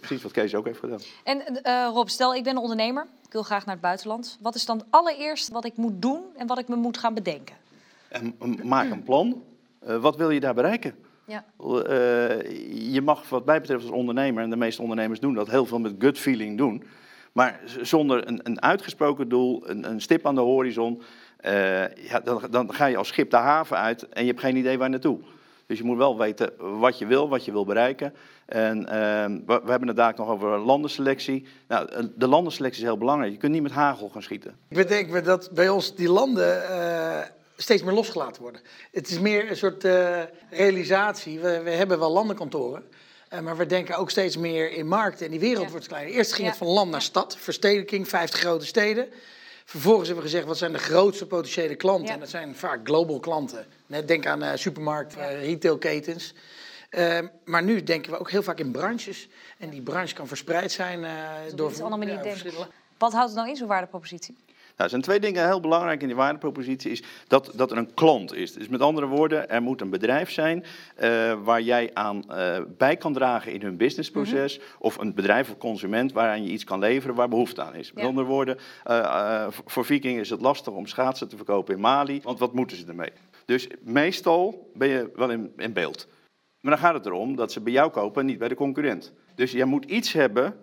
[0.00, 1.00] precies wat Kees ook heeft gedaan.
[1.24, 1.42] En
[1.92, 4.38] Rob, stel ik ben een ondernemer wil graag naar het buitenland.
[4.40, 7.56] Wat is dan allereerst wat ik moet doen en wat ik me moet gaan bedenken?
[8.08, 9.42] En maak een plan.
[9.86, 10.94] Uh, wat wil je daar bereiken?
[11.24, 11.44] Ja.
[11.60, 15.66] Uh, je mag wat mij betreft als ondernemer, en de meeste ondernemers doen dat, heel
[15.66, 16.84] veel met gut feeling doen.
[17.32, 21.02] Maar zonder een, een uitgesproken doel, een, een, stip aan de horizon,
[21.44, 24.56] uh, ja, dan, dan, ga je als schip de haven uit en je hebt geen
[24.56, 25.18] idee waar naartoe.
[25.66, 28.14] Dus je moet wel weten wat je wil, wat je wil bereiken.
[28.46, 28.86] En uh,
[29.46, 31.46] we, we, hebben het daar nog over landenselectie.
[31.68, 33.32] Nou, de landenselectie is heel belangrijk.
[33.32, 34.56] Je kunt niet met hagel gaan schieten.
[34.68, 37.18] Ik bedenk dat bij ons die landen uh,
[37.56, 38.60] steeds meer losgelaten worden.
[38.92, 40.20] Het is meer een soort uh,
[40.50, 41.40] realisatie.
[41.40, 42.84] We, we, hebben wel landenkantoren.
[43.32, 45.70] Uh, maar we denken ook steeds meer in markten en die wereld ja.
[45.70, 46.14] wordt kleiner.
[46.14, 46.48] Eerst ging ja.
[46.48, 49.08] het van land naar stad, verstedelijking, 50 grote steden.
[49.64, 52.06] Vervolgens hebben we gezegd, wat zijn de grootste potentiële klanten?
[52.06, 52.12] Ja.
[52.12, 53.66] En dat zijn vaak global klanten.
[54.06, 56.34] Denk aan supermarkt, retailketens.
[56.98, 59.28] Uh, maar nu denken we ook heel vaak in branches.
[59.58, 61.10] En die branche kan verspreid zijn uh,
[61.54, 61.72] door...
[61.72, 62.66] Denken.
[62.98, 64.36] Wat houdt het nou in, zo'n waardepropositie?
[64.76, 66.90] Nou, er zijn twee dingen heel belangrijk in die waardepropositie.
[66.90, 68.52] Is dat, dat er een klant is.
[68.52, 70.64] Dus met andere woorden, er moet een bedrijf zijn
[71.00, 74.56] uh, waar jij aan uh, bij kan dragen in hun businessproces.
[74.56, 74.76] Mm -hmm.
[74.78, 77.92] Of een bedrijf of consument waaraan je iets kan leveren waar behoefte aan is.
[77.92, 82.20] Met andere woorden, uh, voor Viking is het lastig om schaatsen te verkopen in Mali.
[82.22, 83.12] Want wat moeten ze ermee?
[83.44, 86.06] Dus meestal ben je wel in, in beeld.
[86.64, 89.12] Maar dan gaat het erom dat ze bij jou kopen en niet bij de concurrent.
[89.34, 90.56] Dus je moet iets hebben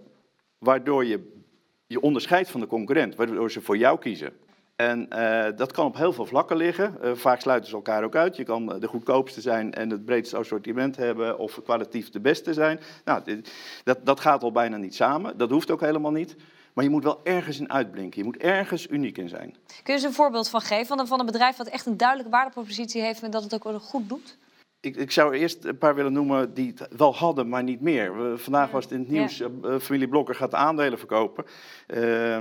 [0.57, 1.43] waardoor je
[1.87, 4.33] je onderscheidt van de concurrent, waardoor ze voor jou kiezen.
[4.75, 6.97] En uh, dat kan op heel veel vlakken liggen.
[7.03, 8.35] Uh, vaak sluiten ze elkaar ook uit.
[8.35, 12.79] Je kan de goedkoopste zijn en het breedste assortiment hebben of kwalitatief de beste zijn.
[13.05, 13.41] Nou,
[13.83, 15.37] dat, dat gaat al bijna niet samen.
[15.37, 16.35] Dat hoeft ook helemaal niet.
[16.73, 18.19] Maar je moet wel ergens in uitblinken.
[18.19, 19.55] Je moet ergens uniek in zijn.
[19.65, 21.97] Kun je eens een voorbeeld van geven van een, van een bedrijf dat echt een
[21.97, 24.37] duidelijke waardepropositie heeft en dat het ook goed doet?
[24.82, 28.17] Ik, ik, zou eerst een paar willen noemen die het wel hadden, maar niet meer.
[28.17, 29.48] We, vandaag was het in het nieuws, ja.
[29.63, 31.46] uh, familie Blokker gaat aandelen verkopen.
[31.88, 32.38] Uh,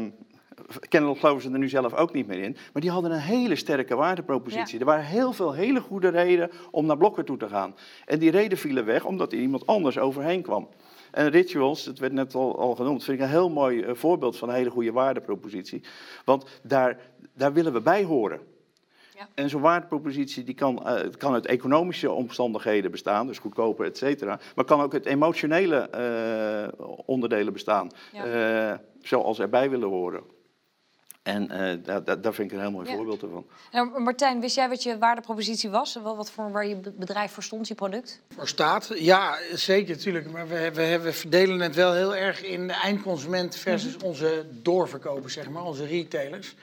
[0.88, 2.57] kennelijk geloven ze er nu zelf ook niet meer in.
[2.72, 4.74] Maar die hadden een hele sterke waardepropositie.
[4.74, 4.81] Ja.
[4.81, 7.74] Er waren heel veel hele goede redenen om naar Blokker toe te gaan.
[8.07, 10.68] En die reden vielen weg omdat er iemand anders overheen kwam.
[11.11, 14.37] En rituals, het werd net al, al genoemd, vind ik een heel mooi uh, voorbeeld
[14.37, 15.83] van een hele goede waardepropositie.
[16.24, 16.98] Want daar,
[17.35, 18.40] daar willen we bij horen.
[19.20, 19.28] Ja.
[19.35, 24.40] En zo'n waardepropositie die kan, uh, kan uit economische omstandigheden bestaan, dus goedkoper, et cetera.
[24.54, 25.88] Maar kan ook uit emotionele
[26.78, 28.70] uh, onderdelen bestaan, ja.
[28.70, 30.22] uh, zoals erbij willen horen.
[31.22, 31.48] En
[31.85, 32.96] daar, daar vind ik een heel mooi ja.
[32.96, 33.46] voorbeeld ervan.
[33.72, 35.98] Nou, Martijn, wist jij wat je waardepropositie was?
[36.02, 38.22] Wat voor, waar je bedrijf voor stond, je product?
[38.35, 38.90] Voor staat?
[38.94, 40.30] Ja, zeker natuurlijk.
[40.30, 44.09] Maar we, we, we verdelen het wel heel erg in de eindconsument versus mm -hmm.
[44.09, 46.54] onze doorverkopers, zeg maar, onze retailers.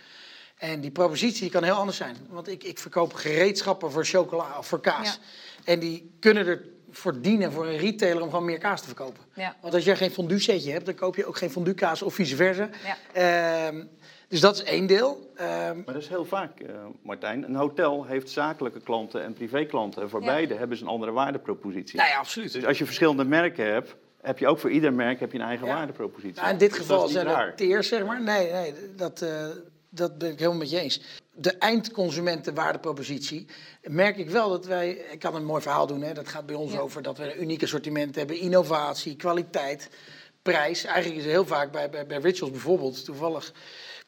[0.58, 2.16] En die propositie kan heel anders zijn.
[2.30, 5.08] Want ik, ik verkoop gereedschappen voor chocola of voor kaas.
[5.08, 5.72] Ja.
[5.74, 9.24] En die kunnen er voor dienen voor een retailer om gewoon meer kaas te verkopen.
[9.34, 9.56] Ja.
[9.62, 12.14] Want als jij geen fondue setje hebt, dan koop je ook geen fondue kaas of
[12.14, 12.70] vice versa.
[13.14, 13.68] Ja.
[13.68, 13.90] Um,
[14.28, 15.32] dus dat is één deel.
[15.42, 15.46] Um,
[15.86, 16.70] maar dat is heel vaak, uh,
[17.02, 17.44] Martijn.
[17.44, 20.02] Een hotel heeft zakelijke klanten en privéklanten.
[20.02, 20.26] En voor ja.
[20.26, 21.98] beide hebben ze een andere waardepropositie.
[21.98, 22.54] Nou ja, absoluut.
[22.54, 25.46] Dus als je verschillende merken hebt, heb je ook voor ieder merk heb je een
[25.46, 25.74] eigen ja.
[25.76, 26.42] waardepropositie.
[26.42, 28.22] Nou, in dit dus geval zijn het teers, zeg maar.
[28.22, 29.30] Nee, nee dat, uh,
[29.90, 31.02] dat ben ik helemaal met je eens.
[31.34, 33.46] De eindconsumentenwaardepropositie
[33.82, 34.90] merk ik wel dat wij.
[34.90, 36.80] Ik kan een mooi verhaal doen, hè, dat gaat bij ons ja.
[36.80, 39.90] over dat we een uniek assortiment hebben, innovatie, kwaliteit,
[40.42, 40.84] prijs.
[40.84, 43.54] Eigenlijk is het heel vaak bij, bij, bij rituals bijvoorbeeld, toevallig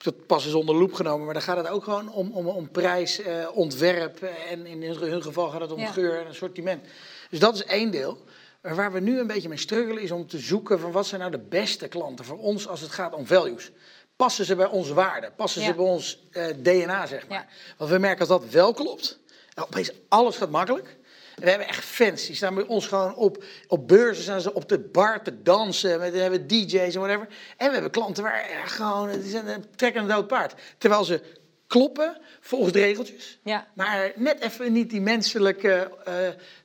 [0.04, 2.72] dat pas eens onder loep genomen, maar dan gaat het ook gewoon om, om, om
[2.72, 5.92] prijs, eh, ontwerp eh, en in hun geval gaat het om Ja.
[5.92, 6.86] geur en assortiment.
[7.30, 8.18] Dus dat is één deel.
[8.62, 11.20] Maar waar we nu een beetje mee struggelen is om te zoeken van wat zijn
[11.20, 13.72] nou de beste klanten voor ons als het gaat om values.
[14.20, 15.36] Passen ze bij onze waarden?
[15.36, 15.68] Passen Ja.
[15.68, 17.38] ze bij ons eh, DNA, zeg maar?
[17.38, 17.48] Ja.
[17.78, 19.20] Want we merken als dat wel klopt,
[19.56, 20.98] opeens alles gaat makkelijk.
[21.36, 24.54] En we hebben echt fans, die staan bij ons gewoon op, op beurzen, staan ze
[24.54, 26.00] op de bar te dansen.
[26.00, 27.28] We hebben DJ's en whatever.
[27.58, 30.54] En we hebben klanten waar ja, gewoon, die zijn een trekken een dood paard.
[30.78, 31.22] Terwijl ze
[31.68, 33.40] kloppen volgens de regeltjes.
[33.44, 33.68] Ja.
[33.74, 36.14] Maar net even niet die menselijke eh,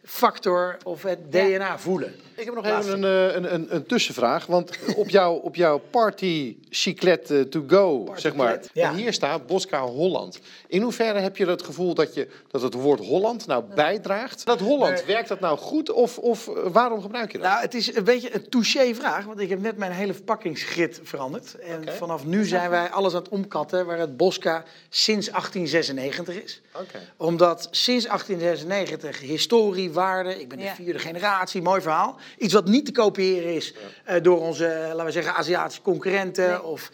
[0.05, 2.14] factor of het DNA voelen.
[2.35, 4.47] Ik heb nog even een, eh, een, een, een tussenvraag.
[4.47, 8.61] Want op, jou, op jouw party cyclet eh, to go, zeg maar.
[8.73, 8.88] Ja.
[8.88, 10.38] En hier staat Bosca Holland.
[10.67, 14.47] In hoeverre heb je het gevoel dat, je, dat het woord Holland nou bijdraagt?
[14.47, 17.47] Dat Holland, werkt dat nou goed of, of eh, waarom gebruik je dat?
[17.47, 21.55] Nou, het is een beetje een touché-vraag, want ik heb net mijn hele verpakkingsgrid veranderd.
[21.55, 26.61] En vanaf nu zijn wij alles aan het omkatten waar het Bosca sinds 1896 is.
[26.73, 26.99] Oké.
[27.17, 30.74] Omdat sinds 1896 historie, waarde, ik ben de Ja.
[30.74, 32.16] vierde generatie, mooi verhaal.
[32.38, 36.48] Iets wat niet te kopiëren is eh, door onze, eh, laten we zeggen, Aziatische concurrenten.
[36.48, 36.62] Nee.
[36.62, 36.90] Of,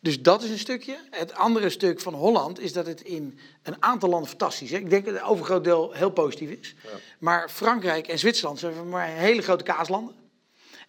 [0.00, 0.96] dus dat is een stukje.
[1.10, 4.78] Het andere stuk van Holland is dat het in een aantal landen fantastisch is.
[4.78, 6.74] Ik denk dat het overgroot deel heel positief is.
[7.18, 10.14] Maar Frankrijk en Zwitserland zijn maar hele grote kaaslanden.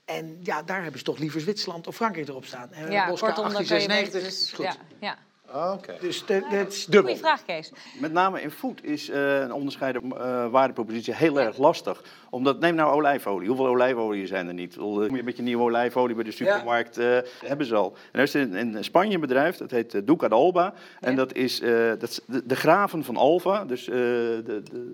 [0.06, 2.72] En ja, daar hebben ze toch liever Zwitserland of Frankrijk erop staan.
[2.74, 4.66] En Ja, Bosca kortom, dan kan je 1896 weten, is goed.
[5.00, 5.18] ja, ja.
[5.56, 5.96] Oké.
[6.02, 7.02] Dus dat is dubbel.
[7.02, 7.72] Goeie vraag, Kees.
[8.00, 12.04] Met name in food is eh, een onderscheiden eh, waardepropositie heel erg lastig.
[12.30, 13.48] Omdat, neem nou olijfolie.
[13.48, 14.76] Hoeveel olijfolie zijn er niet?
[14.76, 17.94] Eh, Kom je met je nieuwe olijfolie bij de supermarkt, eh, hebben ze al.
[18.12, 20.74] En er is in, in Spanje een bedrijf, dat heet uh, Duca de Alba.
[21.00, 21.18] En Ja.
[21.18, 23.66] dat is, eh, dat is de, de graven van Alva.
[23.66, 24.94] Dus eh, de, de,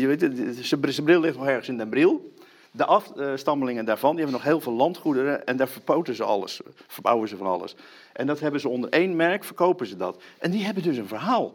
[0.00, 2.32] je weet, het, zijn bril ligt nog ergens in Den Bril.
[2.76, 7.28] De afstammelingen daarvan, die hebben nog heel veel landgoederen en daar verpoten ze alles, verbouwen
[7.28, 7.74] ze van alles.
[8.12, 10.22] En dat hebben ze onder één merk, verkopen ze dat.
[10.38, 11.52] En die hebben dus een verhaal.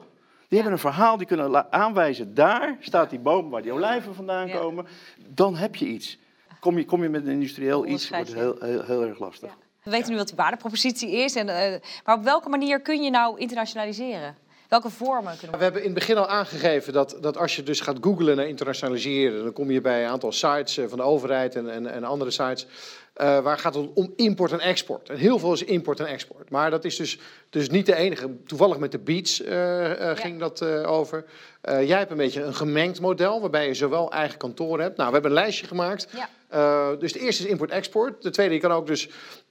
[0.48, 4.50] Die hebben een verhaal, die kunnen aanwijzen, daar staat die boom waar die olijven vandaan
[4.50, 4.86] komen.
[5.28, 6.18] Dan heb je iets.
[6.60, 9.58] Kom je, kom je met een industrieel iets, wordt het heel, heel, heel erg lastig.
[9.84, 11.36] We weten nu wat die waardepropositie is.
[11.36, 14.36] En, eh, maar op welke manier kun je nou internationaliseren?
[14.70, 17.80] Welke vormen kunnen We hebben in het begin al aangegeven dat, dat als je dus
[17.80, 21.56] gaat googlen naar internationaliseren, dan kom je bij een aantal sites eh, van de overheid
[21.56, 22.68] en, en, en andere sites.
[23.14, 25.10] eh, waar gaat het om import en export.
[25.10, 26.50] En heel veel is import en export.
[26.50, 28.44] Maar dat is dus, dus niet de enige.
[28.46, 31.26] Toevallig met de Beats eh, ging dat over.
[31.62, 34.98] Jij hebt een beetje een gemengd model, waarbij je zowel eigen kantoor hebt.
[34.98, 36.08] Nou, we hebben een lijstje gemaakt.
[36.12, 36.96] Ja.
[36.96, 38.22] Dus de eerste is import-export.
[38.22, 39.10] De tweede, je kan ook dus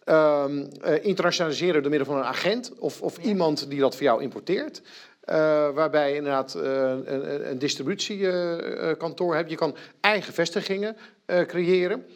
[0.08, 4.22] ehm, eh, internationaliseren door middel van een agent of, of iemand die dat voor jou
[4.22, 4.82] importeert.
[5.28, 6.62] Eh, waarbij je inderdaad eh,
[7.04, 9.50] een, een- distributiekantoor hebt.
[9.50, 12.06] Je kan eigen vestigingen eh, creëren.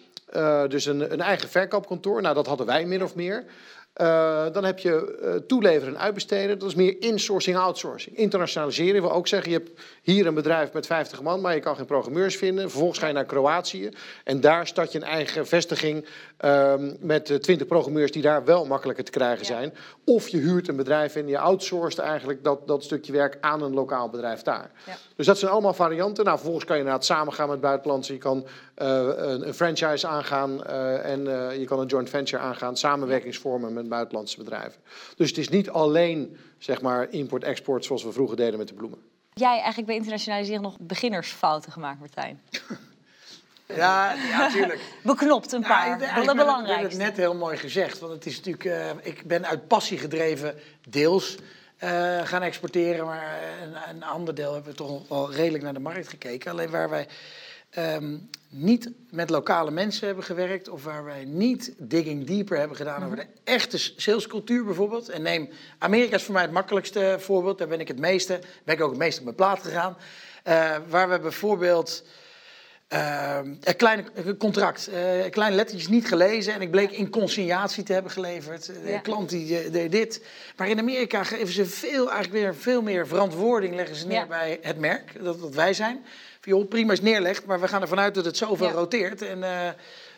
[0.69, 2.23] Dus een, een eigen verkoopkantoor.
[2.23, 3.45] Nou, dat hadden wij min of meer.
[3.93, 6.59] Eh, dan heb je eh, toeleveren en uitbesteden.
[6.59, 8.17] Dat is meer insourcing, outsourcing.
[8.17, 11.77] Internationaliseren wil ook zeggen, je hebt hier een bedrijf met 50 man, maar je kan
[11.77, 12.71] geen programmeurs vinden.
[12.71, 13.91] Vervolgens ga je naar Kroatië
[14.25, 18.67] en daar start je een eigen vestiging ehm, met eh, 20 programmeurs die daar wel
[18.67, 19.53] makkelijker te krijgen Ja.
[19.53, 19.75] zijn.
[20.05, 23.75] Of je huurt een bedrijf en je outsourced eigenlijk dat, dat stukje werk aan een
[23.75, 24.71] lokaal bedrijf daar.
[24.87, 24.97] Ja.
[25.17, 26.25] Dus dat zijn allemaal varianten.
[26.25, 28.13] Nou, vervolgens kan je inderdaad samengaan met buitenlandse.
[28.13, 32.43] Je kan eh, een, een franchise aangaan eh, en eh, je kan een joint venture
[32.43, 32.77] aangaan.
[32.77, 34.81] Samenwerkingsvormen met buitenlandse bedrijven.
[35.17, 38.99] Dus het is niet alleen zeg maar import-export zoals we vroeger deden met de bloemen.
[39.35, 42.41] jij eigenlijk bij internationaliseren nog beginnersfouten gemaakt, Martijn?
[43.77, 44.81] Ja, ja, tuurlijk.
[45.03, 45.93] Beknopt een Ja, paar.
[45.93, 46.87] ik- ben- Ik heb belangrijkste.
[47.03, 47.99] het net heel mooi gezegd.
[47.99, 50.55] Want het is natuurlijk, eh, ik ben uit passie gedreven
[50.89, 51.37] deels
[51.77, 53.05] eh, gaan exporteren.
[53.07, 56.51] Maar een, een ander deel hebben we toch wel redelijk naar de markt gekeken.
[56.51, 57.07] Alleen waar wij
[57.71, 58.17] ehm,
[58.55, 60.69] niet met lokale mensen hebben gewerkt.
[60.69, 65.09] Of waar wij niet digging deeper hebben gedaan over de echte salescultuur bijvoorbeeld.
[65.09, 67.59] En neem Amerika is voor mij het makkelijkste voorbeeld.
[67.59, 69.97] Daar ben ik het meeste, ben ik ook het meest op mijn plaat gegaan.
[70.43, 72.05] Eh, waar we bijvoorbeeld...
[72.89, 74.07] Ehm, een klein
[74.39, 78.67] contract, eh kleine lettertjes niet gelezen en ik bleek in consignatie te hebben geleverd.
[78.67, 78.99] De Ja.
[78.99, 80.25] klant die deed dit.
[80.57, 84.27] Maar in Amerika geven ze veel, eigenlijk weer veel meer verantwoording leggen ze neer Ja.
[84.27, 86.05] bij het merk, dat, dat wij zijn.
[86.69, 88.73] Prima is neerlegd, maar we gaan ervan uit dat het zoveel Ja.
[88.73, 89.69] roteert en eh,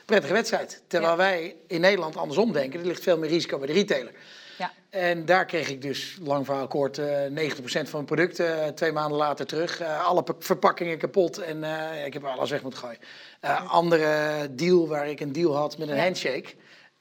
[0.05, 0.83] prettige wedstrijd.
[0.87, 1.17] Terwijl Ja.
[1.19, 4.13] wij in Nederland andersom denken, er ligt veel meer risico bij de retailer.
[4.59, 4.73] Ja.
[4.91, 9.19] En daar kreeg ik dus, lang verhaal kort, eh 90% van mijn producten twee maanden
[9.19, 9.81] later terug.
[9.81, 12.99] Eh, alle pa- verpakkingen kapot en eh, ik heb alles weg moeten gooien.
[13.41, 16.03] Eh, andere deal waar ik een deal had met een Ja.
[16.03, 16.49] handshake.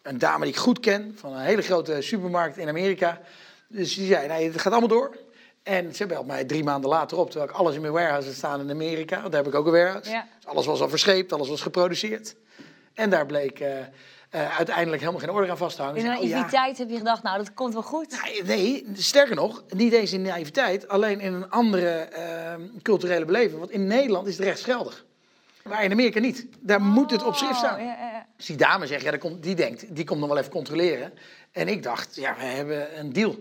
[0.01, 3.21] Een dame die ik goed ken, van een hele grote supermarkt in Amerika.
[3.67, 5.17] Dus die zei, nee, het gaat allemaal door.
[5.63, 8.35] En ze belt mij drie maanden later op, terwijl ik alles in mijn warehouse had
[8.35, 9.19] staan in Amerika.
[9.19, 10.09] Want daar heb ik ook een warehouse.
[10.09, 10.27] Ja.
[10.35, 12.35] Dus alles was al verscheept, alles was geproduceerd.
[12.93, 16.05] En daar bleek eh, eh, uiteindelijk helemaal geen orde aan vast te hangen.
[16.05, 16.29] In oh ja.
[16.29, 18.21] naïviteit heb je gedacht, nou, dat komt wel goed.
[18.23, 23.59] Nee, Nee, sterker nog, niet eens in naïviteit, alleen in een andere eh, culturele beleving.
[23.59, 25.05] Want in Nederland is het rechtsgeldig.
[25.63, 26.47] Maar in Amerika niet.
[26.59, 27.79] Daar moet het op schrift staan.
[27.79, 28.25] Oh, ja, ja, ja.
[28.37, 31.13] Dus die dame zegt, ja, dat komt, die denkt, die komt nog wel even controleren.
[31.51, 33.35] En ik dacht, ja, we hebben een deal.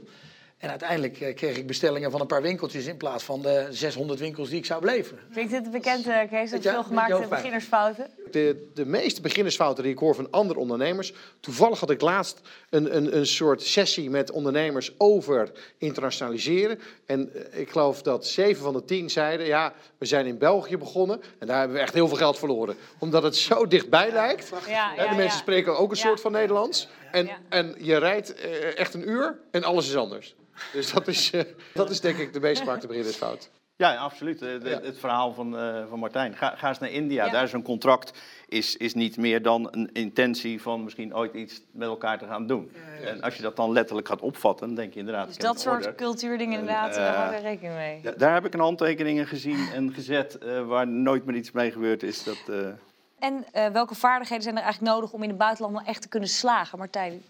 [0.62, 4.18] En uiteindelijk eh, kreeg ik bestellingen van een paar winkeltjes in plaats van de 600
[4.20, 5.22] winkels die ik zou beleveren.
[5.32, 6.50] Klinkt dit bekend, eh, Kees?
[6.50, 8.06] Dat Ja, veel met gemaakte beginnersfouten?
[8.30, 11.12] De, de meeste beginnersfouten die ik hoor van andere ondernemers.
[11.40, 16.80] Toevallig had ik laatst een, een, een soort sessie met ondernemers over internationaliseren.
[17.06, 20.76] En eh, ik geloof dat zeven van de tien zeiden: ja, we zijn in België
[20.78, 21.20] begonnen.
[21.38, 22.76] En daar hebben we echt heel veel geld verloren.
[22.98, 24.48] Omdat het zo dichtbij lijkt.
[24.48, 25.42] Ja, Hè, ja, de mensen ja.
[25.42, 26.02] spreken ook een Ja.
[26.02, 26.88] soort van Nederlands.
[27.12, 27.38] En, Ja.
[27.48, 28.34] en je rijdt
[28.74, 30.34] echt een uur en alles is anders.
[30.72, 31.40] Dus dat is, eh,
[31.74, 33.50] dat is denk ik de meest gemaakte beginnersfout.
[33.76, 34.42] Ja, absoluut.
[34.42, 34.80] Eh, de- Ja.
[34.80, 36.36] Het verhaal van, eh, van Martijn.
[36.36, 37.24] Ga, ga eens naar India.
[37.24, 37.30] Ja.
[37.32, 38.12] Daar is een contract
[38.48, 42.46] is, is niet meer dan een intentie van misschien ooit iets met elkaar te gaan
[42.46, 42.72] doen.
[43.04, 45.26] En als je dat dan letterlijk gaat opvatten, dan denk je inderdaad...
[45.26, 45.94] Dus ik dat soort order.
[45.94, 48.00] cultuurdingen inderdaad, uh, hou er rekening mee.
[48.02, 52.02] Da- Daar heb ik een handtekeningen gezien en gezet waar nooit meer iets mee gebeurd
[52.02, 52.24] is.
[52.24, 52.56] Dat, eh,
[53.18, 56.08] En eh, welke vaardigheden zijn er eigenlijk nodig om in het buitenland wel echt te
[56.08, 56.78] kunnen slagen?
[56.78, 57.22] Martijn?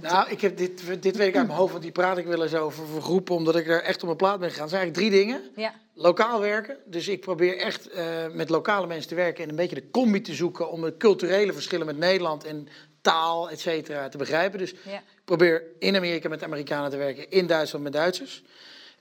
[0.00, 2.42] Nou, ik heb dit, dit weet ik uit mijn hoofd, want die praat ik wel
[2.42, 4.64] eens over voor groepen, omdat ik er echt op mijn plaat ben gegaan.
[4.64, 5.50] Er zijn eigenlijk drie dingen.
[5.56, 9.56] Ja, Lokaal werken, dus ik probeer echt eh, met lokale mensen te werken en een
[9.56, 12.68] beetje de combi te zoeken om de culturele verschillen met Nederland en
[13.00, 14.58] taal, et cetera, te begrijpen.
[14.58, 14.96] Dus ja.
[14.96, 18.42] ik probeer in Amerika met Amerikanen te werken, in Duitsland met Duitsers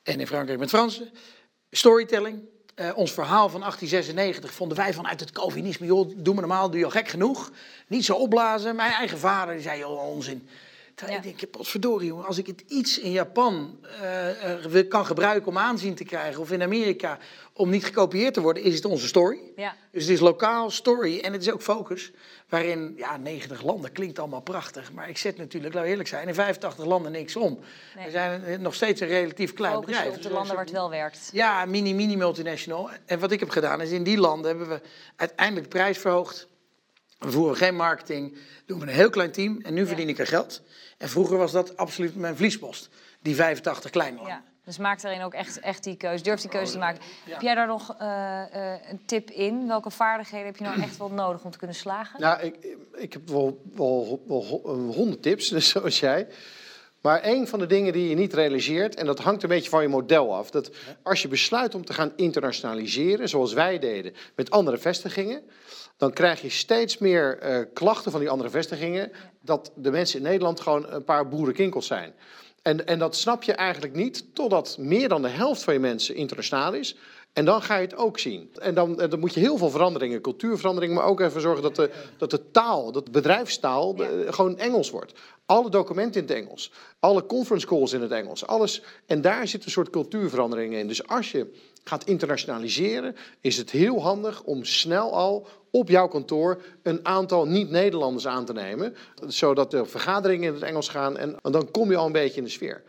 [0.03, 1.09] en in Frankrijk met Fransen.
[1.71, 2.41] Storytelling.
[2.75, 6.79] Eh, ons verhaal van 1896 vonden wij vanuit het Calvinisme, joh, doe maar normaal, doe
[6.79, 7.51] je al gek genoeg.
[7.87, 8.75] Niet zo opblazen.
[8.75, 10.49] Mijn eigen vader die zei, joh, onzin.
[10.95, 11.29] Terwijl Ja.
[11.29, 13.79] ik denk, potverdorie jongen, als ik het iets in Japan
[14.71, 17.17] eh, kan gebruiken om aanzien te krijgen, of in Amerika
[17.53, 19.39] om niet gekopieerd te worden, is het onze story.
[19.55, 19.75] Ja.
[19.91, 22.11] Dus het is lokaal story en het is ook focus.
[22.49, 24.91] Waarin, ja, 90 landen klinkt allemaal prachtig.
[24.91, 27.59] Maar ik zet natuurlijk, laten we eerlijk zijn, in 85 landen niks om.
[27.95, 28.05] Nee.
[28.05, 30.15] We zijn nog steeds een relatief klein Focussen bedrijf.
[30.17, 31.29] op de Dus landen waar het wel werkt.
[31.31, 32.89] Ja, mini, mini multinational.
[33.05, 34.81] En wat ik heb gedaan is in die landen hebben we
[35.15, 36.47] uiteindelijk de prijs verhoogd.
[37.19, 40.27] We voeren geen marketing, doen we een heel klein team en nu verdien ik er
[40.27, 40.61] geld.
[40.97, 42.89] En vroeger was dat absoluut mijn vliespost,
[43.21, 44.33] die 85 kleine landen.
[44.33, 44.43] Ja.
[44.65, 46.23] Dus maak daarin ook echt, echt die keuze.
[46.23, 47.01] Durf die keuze te maken.
[47.29, 49.67] Heb jij daar nog eh, eh, een tip in?
[49.67, 52.21] Welke vaardigheden heb je nou echt wel nodig om te kunnen slagen?
[52.21, 52.55] Nou, ik,
[52.93, 54.43] ik heb wel, wel, wel
[54.93, 56.27] honderd tips, dus zoals jij.
[57.01, 59.81] Maar een van de dingen die je niet realiseert, en dat hangt een beetje van
[59.81, 60.71] je model af, dat
[61.03, 65.43] als je besluit om te gaan internationaliseren, zoals wij deden met andere vestigingen,
[65.97, 70.25] dan krijg je steeds meer eh, klachten van die andere vestigingen dat de mensen in
[70.25, 72.13] Nederland gewoon een paar boerenkinkels zijn.
[72.61, 76.15] En, en dat snap je eigenlijk niet totdat meer dan de helft van je mensen
[76.15, 76.95] internationaal is.
[77.33, 78.49] En dan ga je het ook zien.
[78.59, 81.75] En dan, eh, dan moet je heel veel veranderingen, cultuurveranderingen, maar ook even zorgen dat
[81.75, 85.13] de, dat de taal, dat de bedrijfstaal, de- gewoon Engels wordt.
[85.45, 88.81] Alle documenten in het Engels, alle conference calls in het Engels, alles.
[89.05, 90.87] En daar zit een soort cultuurverandering in.
[90.87, 91.51] Dus als je
[91.87, 98.27] gaat internationaliseren, is het heel handig om snel al op jouw kantoor een aantal niet-Nederlanders
[98.27, 98.95] aan te nemen.
[99.27, 102.43] Zodat de vergaderingen in het Engels gaan en, dan kom je al een beetje in
[102.43, 102.83] de sfeer.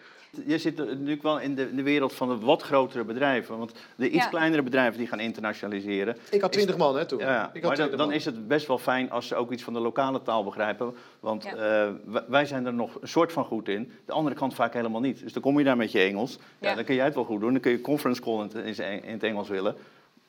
[0.46, 3.58] Je zit natuurlijk wel in de, in de wereld van de wat grotere bedrijven.
[3.58, 4.30] Want de iets Ja.
[4.30, 6.16] kleinere bedrijven die gaan internationaliseren.
[6.30, 7.18] Ik had twintig man hè, toen.
[7.18, 8.16] Ja, ik had maar dan, 20 dan man.
[8.16, 10.94] is het best wel fijn als ze ook iets van de lokale taal begrijpen.
[11.20, 11.54] Want Ja.
[11.84, 11.92] eh,
[12.28, 13.92] wij- zijn er nog een soort van goed in.
[14.04, 15.22] De andere kant vaak helemaal niet.
[15.22, 16.38] Dus dan kom je daar met je Engels.
[16.58, 16.68] Ja.
[16.68, 16.74] Ja.
[16.74, 17.52] dan kun jij het wel goed doen.
[17.52, 19.76] Dan kun je conference call in het, in het- in het Engels willen.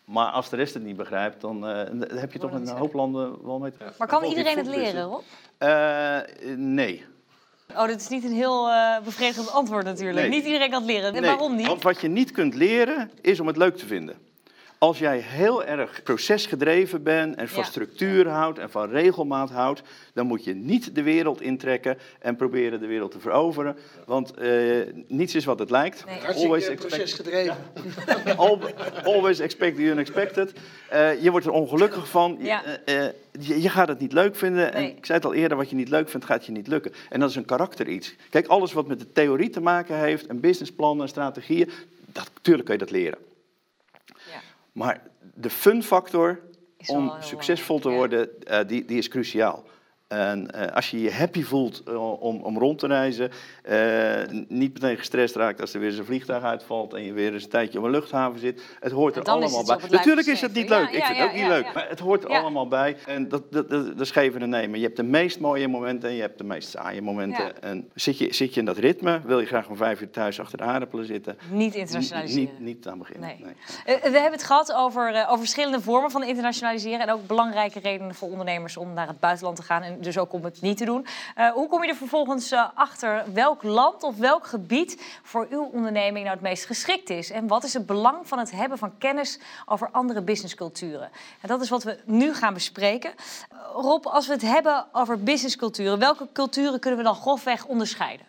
[0.06, 3.46] Maar als de rest het niet begrijpt, dan eh, heb je toch een hoop landen
[3.46, 5.22] wel mee te Maar kan iedereen het leren, Rob?
[5.58, 6.18] Eh,
[6.56, 7.06] nee.
[7.76, 10.28] Oh, dat is niet een heel eh bevredigend antwoord natuurlijk.
[10.28, 10.30] Nee.
[10.38, 11.14] Niet iedereen kan het leren.
[11.14, 11.68] En Nee, waarom niet?
[11.68, 14.16] Want wat je niet kunt leren, is om het leuk te vinden.
[14.80, 17.70] Als jij heel erg procesgedreven bent en van Ja.
[17.70, 19.82] structuur houdt en van regelmaat houdt,
[20.14, 23.76] dan moet je niet de wereld intrekken en proberen de wereld te veroveren.
[24.06, 24.52] Want eh,
[25.08, 26.06] niets is wat het lijkt.
[26.06, 26.20] Nee.
[26.20, 27.56] Hartstikke expect- procesgedreven.
[28.38, 28.60] Al-
[29.04, 30.54] always expect the unexpected.
[30.90, 32.38] Eh, je wordt er ongelukkig van.
[32.40, 32.64] Ja.
[32.86, 33.06] eh,
[33.40, 34.74] je, je gaat het niet leuk vinden.
[34.74, 34.92] En Nee.
[34.98, 36.92] ik zei het al eerder, wat je niet leuk vindt, gaat je niet lukken.
[37.10, 38.16] En dat is een karakter iets.
[38.30, 41.70] Kijk, alles wat met de theorie te maken heeft, en businessplannen en strategieën,
[42.12, 43.18] dat, tuurlijk kun je dat leren.
[44.78, 45.02] Maar
[45.34, 46.40] de fun factor
[46.86, 49.64] om succesvol te worden, eh, die, die is cruciaal.
[50.08, 53.32] En eh, als je je happy voelt eh, om, om rond te reizen,
[53.64, 57.34] eh, niet meteen gestrest raakt als er weer eens een vliegtuig uitvalt en je weer
[57.34, 58.64] eens een tijdje op een luchthaven zit.
[58.80, 59.78] Het hoort er allemaal bij.
[59.90, 60.90] Natuurlijk is het niet leuk.
[60.92, 61.74] Ja, ik vind ja, het ook niet leuk.
[61.74, 62.98] Maar het hoort er allemaal bij.
[63.06, 64.80] En dat, dat, dat, dat is geven en nemen.
[64.80, 67.62] Je hebt de meest mooie momenten en je hebt de meest saaie momenten.
[67.62, 70.40] En zit je, zit je in dat ritme, wil je graag om vijf uur thuis
[70.40, 71.38] achter de aardappelen zitten.
[71.52, 72.54] Niet internationaliseren.
[72.54, 73.28] Niet, niet aan beginnen.
[73.28, 73.56] Nee.
[73.86, 74.00] nee.
[74.12, 78.30] We hebben het gehad over, over verschillende vormen van internationaliseren en ook belangrijke redenen voor
[78.30, 79.82] ondernemers om naar het buitenland te gaan.
[79.82, 81.06] En dus ook om het niet te doen.
[81.38, 85.64] Uh, hoe kom je er vervolgens uh, achter welk land of welk gebied voor uw
[85.64, 87.32] onderneming nou het meest geschikt is?
[87.32, 91.10] En wat is het belang van het hebben van kennis over andere businessculturen?
[91.42, 93.12] En dat is wat we nu gaan bespreken.
[93.52, 98.26] Uh, Rob, als we het hebben over businessculturen, welke culturen kunnen we dan grofweg onderscheiden?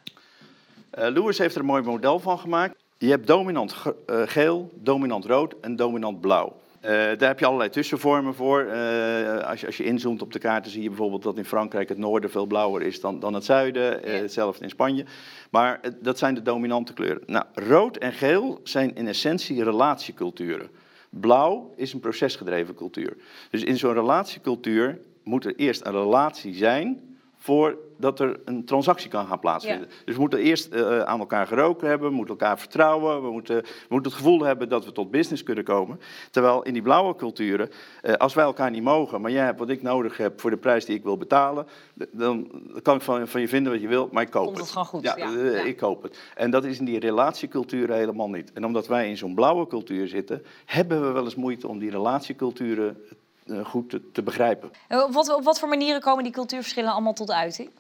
[0.90, 2.74] Lewis heeft er een mooi model van gemaakt.
[2.98, 3.74] Je hebt dominant
[4.06, 6.56] geel, dominant rood en dominant blauw.
[6.82, 8.64] Uh, daar heb je allerlei tussenvormen voor.
[8.64, 11.88] Uh, als, je, als je inzoomt op de kaarten zie je bijvoorbeeld dat in Frankrijk
[11.88, 14.08] het noorden veel blauwer is dan, dan het zuiden.
[14.08, 15.04] Uh, hetzelfde in Spanje.
[15.50, 17.22] Maar dat zijn de dominante kleuren.
[17.26, 20.70] Nou, rood en geel zijn in essentie relatieculturen.
[21.10, 23.16] Blauw is een procesgedreven cultuur.
[23.50, 27.18] Dus in zo'n relatiecultuur moet er eerst een relatie zijn
[28.00, 29.88] voordat er een transactie kan gaan plaatsvinden.
[30.04, 33.56] Dus we moeten eerst uh, aan elkaar geroken hebben, we moeten elkaar vertrouwen, we moeten,
[33.56, 36.00] we moeten het gevoel hebben dat we tot business kunnen komen.
[36.30, 37.70] Terwijl in die blauwe culturen,
[38.02, 40.56] uh, als wij elkaar niet mogen, maar jij hebt wat ik nodig heb voor de
[40.56, 41.66] prijs die ik wil betalen,
[42.12, 42.50] dan
[42.82, 44.64] kan ik van, van je vinden wat je wil, maar ik koop Komt het.
[44.64, 45.02] het gewoon goed.
[45.02, 46.18] Ja, uh, ik koop het.
[46.34, 48.52] En dat is in die relatieculturen helemaal niet.
[48.52, 51.90] En omdat wij in zo'n blauwe cultuur zitten, hebben we wel eens moeite om die
[51.90, 52.96] relatieculturen
[53.64, 54.70] goed te, te begrijpen.
[54.88, 57.70] En Op wat, op wat voor manieren komen die cultuurverschillen allemaal tot uiting?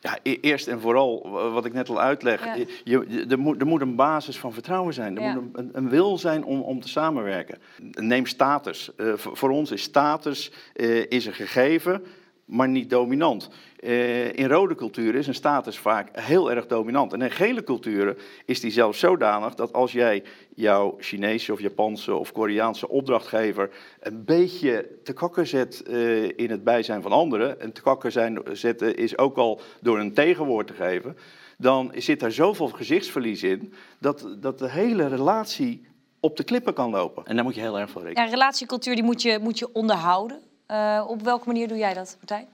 [0.00, 2.54] Ja, e- eerst en vooral, wat ik net al uitleg, Ja.
[2.54, 5.16] je, je- er, moet, er moet een basis van vertrouwen zijn.
[5.16, 5.34] Er Ja.
[5.34, 7.58] moet een, een, wil zijn om, om te samenwerken.
[7.92, 8.90] Neem status.
[8.96, 12.02] Eh, voor, voor ons is status eh, is een gegeven,
[12.48, 13.48] maar niet dominant.
[13.76, 17.12] Eh, in rode culturen is een status vaak heel erg dominant.
[17.12, 22.14] En in gele culturen is die zelfs zodanig dat als jij jouw Chinese of Japanse
[22.14, 27.72] of Koreaanse opdrachtgever een beetje te kakken zet eh, in het bijzijn van anderen, en
[27.72, 31.16] te kakken zijn, zetten is ook al door een tegenwoord te geven,
[31.58, 35.86] dan zit daar zoveel gezichtsverlies in dat, dat de hele relatie
[36.20, 37.26] op de klippen kan lopen.
[37.26, 38.24] En daar moet je heel erg van rekenen.
[38.24, 40.40] Ja, relatiecultuur die moet, je, moet je onderhouden.
[40.70, 42.46] Uh, op welke manier doe jij dat, Martijn?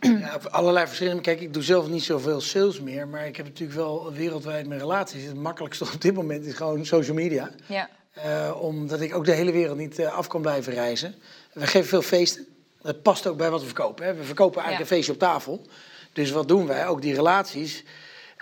[0.00, 1.22] Ja, op allerlei verschillende.
[1.22, 4.80] Kijk, ik doe zelf niet zoveel sales meer, maar ik heb natuurlijk wel wereldwijd mijn
[4.80, 5.24] relaties.
[5.24, 7.50] Het makkelijkste op dit moment is gewoon social media.
[7.66, 7.88] Ja.
[8.26, 11.14] Uh, omdat ik ook de hele wereld niet uh, af kan blijven reizen.
[11.52, 12.46] We geven veel feesten.
[12.82, 14.04] Dat past ook bij wat we verkopen.
[14.04, 14.14] Hè.
[14.14, 14.96] We verkopen eigenlijk Ja.
[14.96, 15.66] een feestje op tafel.
[16.12, 16.86] Dus wat doen wij?
[16.86, 17.84] Ook die relaties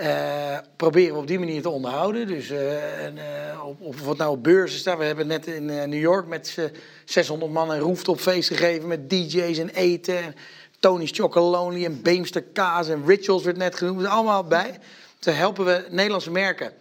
[0.00, 2.26] uh, proberen we op die manier te onderhouden.
[2.26, 3.18] Dus en,
[3.64, 4.98] op, op, wat nou op beurzen staat.
[4.98, 6.70] We hebben net in New York met
[7.04, 10.16] 600 man een rooftopfeest gegeven met DJ's en eten.
[10.22, 10.34] En
[10.78, 14.06] Tony's Chocolonely en Beemster Kaas en Rituals werd net genoemd.
[14.06, 14.78] Allemaal bij.
[15.18, 16.72] Toen helpen we Nederlandse merken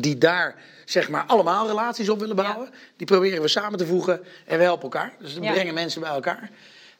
[0.00, 2.68] die daar zeg maar allemaal relaties op willen bouwen.
[2.70, 2.78] Ja.
[2.96, 5.12] Die proberen we samen te voegen en we helpen elkaar.
[5.18, 5.52] Dus we Ja.
[5.52, 6.50] brengen mensen bij elkaar.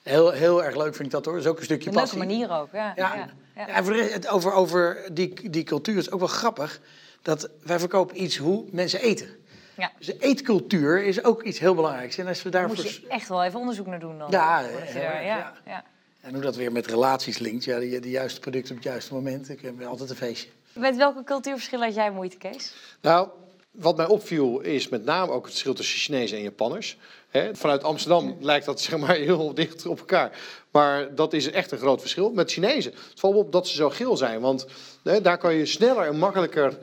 [0.05, 1.35] Heel, heel erg leuk vind ik dat hoor.
[1.35, 2.29] Dat is ook een stukje Een leuke passie.
[2.29, 2.69] manier ook.
[2.73, 2.93] Ja.
[2.97, 3.15] Ja, Ja.
[3.17, 3.29] ja.
[3.57, 3.69] Ja.
[3.69, 6.81] en voor de rest, het over, over die, die cultuur is ook wel grappig.
[7.23, 9.29] Dat wij verkopen iets hoe mensen eten.
[9.77, 9.93] Ja.
[9.99, 12.19] Dus de eetcultuur is ook iets heel belangrijks.
[12.19, 12.85] En als we Daar daarvoor...
[12.85, 14.31] moet je echt wel even onderzoek naar doen dan.
[14.31, 14.61] Ja,
[14.95, 15.53] ja.
[15.67, 15.85] ja.
[16.21, 17.65] En hoe dat weer met relaties linkt.
[17.65, 19.49] Ja, de, de juiste producten op het juiste moment.
[19.49, 20.49] Ik heb altijd een feestje.
[20.73, 22.75] Met welke cultuurverschillen had jij moeite, Kees?
[23.01, 23.29] Nou,
[23.71, 26.99] wat mij opviel is met name ook het verschil tussen Chinezen en Japanners.
[27.39, 30.39] Hè, vanuit Amsterdam lijkt dat zeg maar heel dicht op elkaar.
[30.71, 32.31] Maar dat is echt een groot verschil.
[32.33, 34.41] Met Chinezen, het valt op dat ze zo geel zijn.
[34.41, 34.67] Want
[35.03, 36.79] hè, daar kan je sneller en makkelijker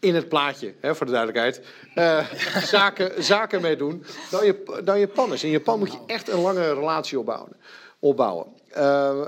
[0.00, 1.60] in het plaatje, hè, voor de duidelijkheid,
[1.94, 2.26] eh,
[2.74, 5.44] zaken, zaken mee doen dan, je, dan Japanners.
[5.44, 7.56] In Japan moet je echt een lange relatie opbouwen.
[7.98, 8.46] opbouwen.
[8.70, 9.20] Eh,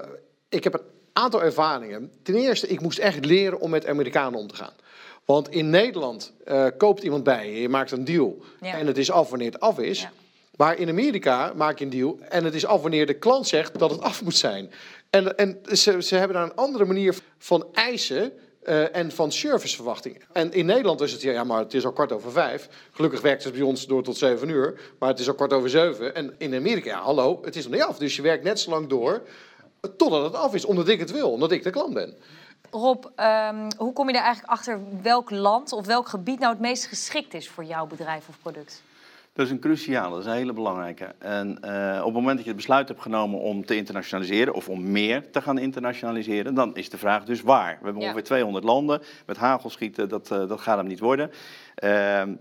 [0.49, 0.81] ik heb een
[1.13, 2.13] aantal ervaringen.
[2.23, 4.73] Ten eerste, ik moest echt leren om met Amerikanen om te gaan.
[5.25, 8.79] Want in Nederland eh, koopt iemand bij je, je maakt een deal Ja.
[8.79, 10.01] en het is af wanneer het af is.
[10.01, 10.11] Ja.
[10.57, 13.79] Maar in Amerika maak je een deal en het is af wanneer de klant zegt
[13.79, 14.71] dat het af moet zijn.
[15.11, 18.33] En, en ze, ze hebben daar een andere manier van eisen
[18.63, 20.21] eh, en van serviceverwachtingen.
[20.33, 22.69] En in Nederland is het, ja, maar het is al kwart over vijf.
[22.91, 25.71] Gelukkig werkt het bij ons door tot zeven uur, maar het is al kwart over
[25.71, 26.15] zeven.
[26.15, 27.99] En in Amerika, ja, hallo, het is nog niet af.
[27.99, 29.23] Dus je werkt net zo lang door
[29.97, 32.15] totdat het af is, omdat ik het wil, omdat ik de klant ben.
[32.71, 36.61] Rob, ehm, hoe kom je er eigenlijk achter welk land of welk gebied nou het
[36.61, 38.83] meest geschikt is voor jouw bedrijf of product?
[39.33, 41.15] Dat is een cruciale, dat is een hele belangrijke.
[41.19, 44.69] En eh, op het moment dat je het besluit hebt genomen om te internationaliseren of
[44.69, 47.79] om meer te gaan internationaliseren, dan is de vraag dus waar.
[47.79, 48.09] We hebben Ja.
[48.09, 49.01] ongeveer 200 landen.
[49.27, 51.31] Met hagelschieten, dat, eh, dat gaat hem niet worden.
[51.75, 52.35] Ehm,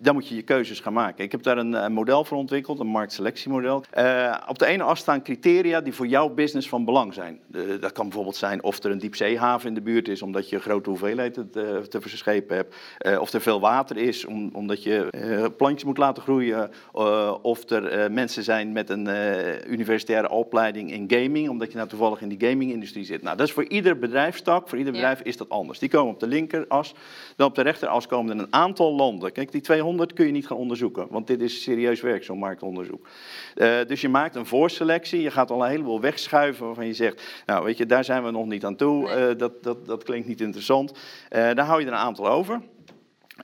[0.00, 1.24] dan moet je je keuzes gaan maken.
[1.24, 3.84] Ik heb daar een, een model voor ontwikkeld, een marktselectiemodel.
[3.90, 7.40] Eh, op de ene as staan criteria die voor jouw business van belang zijn.
[7.80, 10.88] Dat kan bijvoorbeeld zijn of er een diepzeehaven in de buurt is, omdat je grote
[10.88, 12.74] hoeveelheden te, te verschepen hebt.
[12.98, 16.70] Eh, of er veel water is, om, omdat je eh, plantjes moet laten groeien.
[16.94, 21.76] Eh, of er eh, mensen zijn met een eh, universitaire opleiding in gaming, omdat je
[21.76, 23.22] nou toevallig in die gaming-industrie zit.
[23.22, 24.98] Nou, dat is voor ieder bedrijfstak, voor ieder Ja.
[25.00, 25.78] bedrijf is dat anders.
[25.78, 26.94] Die komen op de linkeras.
[27.36, 29.32] Dan op de rechteras komen er een aantal landen.
[29.32, 31.06] Kijk, die 200 200 kun je niet gaan onderzoeken.
[31.10, 33.08] Want dit is serieus werk, zo'n marktonderzoek.
[33.56, 35.20] Uh, dus je maakt een voorselectie.
[35.20, 37.42] Je gaat al een heleboel wegschuiven waarvan je zegt...
[37.46, 39.08] nou, weet je, daar zijn we nog niet aan toe.
[39.08, 40.90] Uh, dat, dat, dat klinkt niet interessant.
[40.90, 40.98] Uh,
[41.30, 42.60] daar hou je er een aantal over.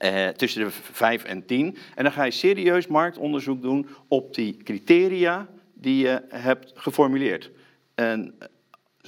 [0.03, 1.77] Uh, tussen de 5 en 10.
[1.95, 7.51] En dan ga je serieus marktonderzoek doen op die criteria die je hebt geformuleerd.
[7.95, 8.35] En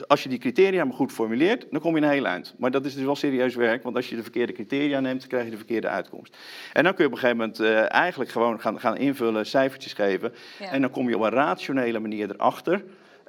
[0.08, 2.56] als je die criteria maar goed formuleert, dan kom je een heel eind.
[2.58, 5.30] Maar dat is dus wel serieus werk, want als je de verkeerde criteria neemt, dan
[5.30, 6.38] krijg je de verkeerde uitkomst.
[6.74, 9.93] En dan kun je op een gegeven moment uh, eigenlijk gewoon gaan, gaan invullen, cijfertjes
[9.93, 10.34] geven.
[10.60, 10.72] Ja.
[10.72, 12.84] En dan kom je op een rationele manier erachter.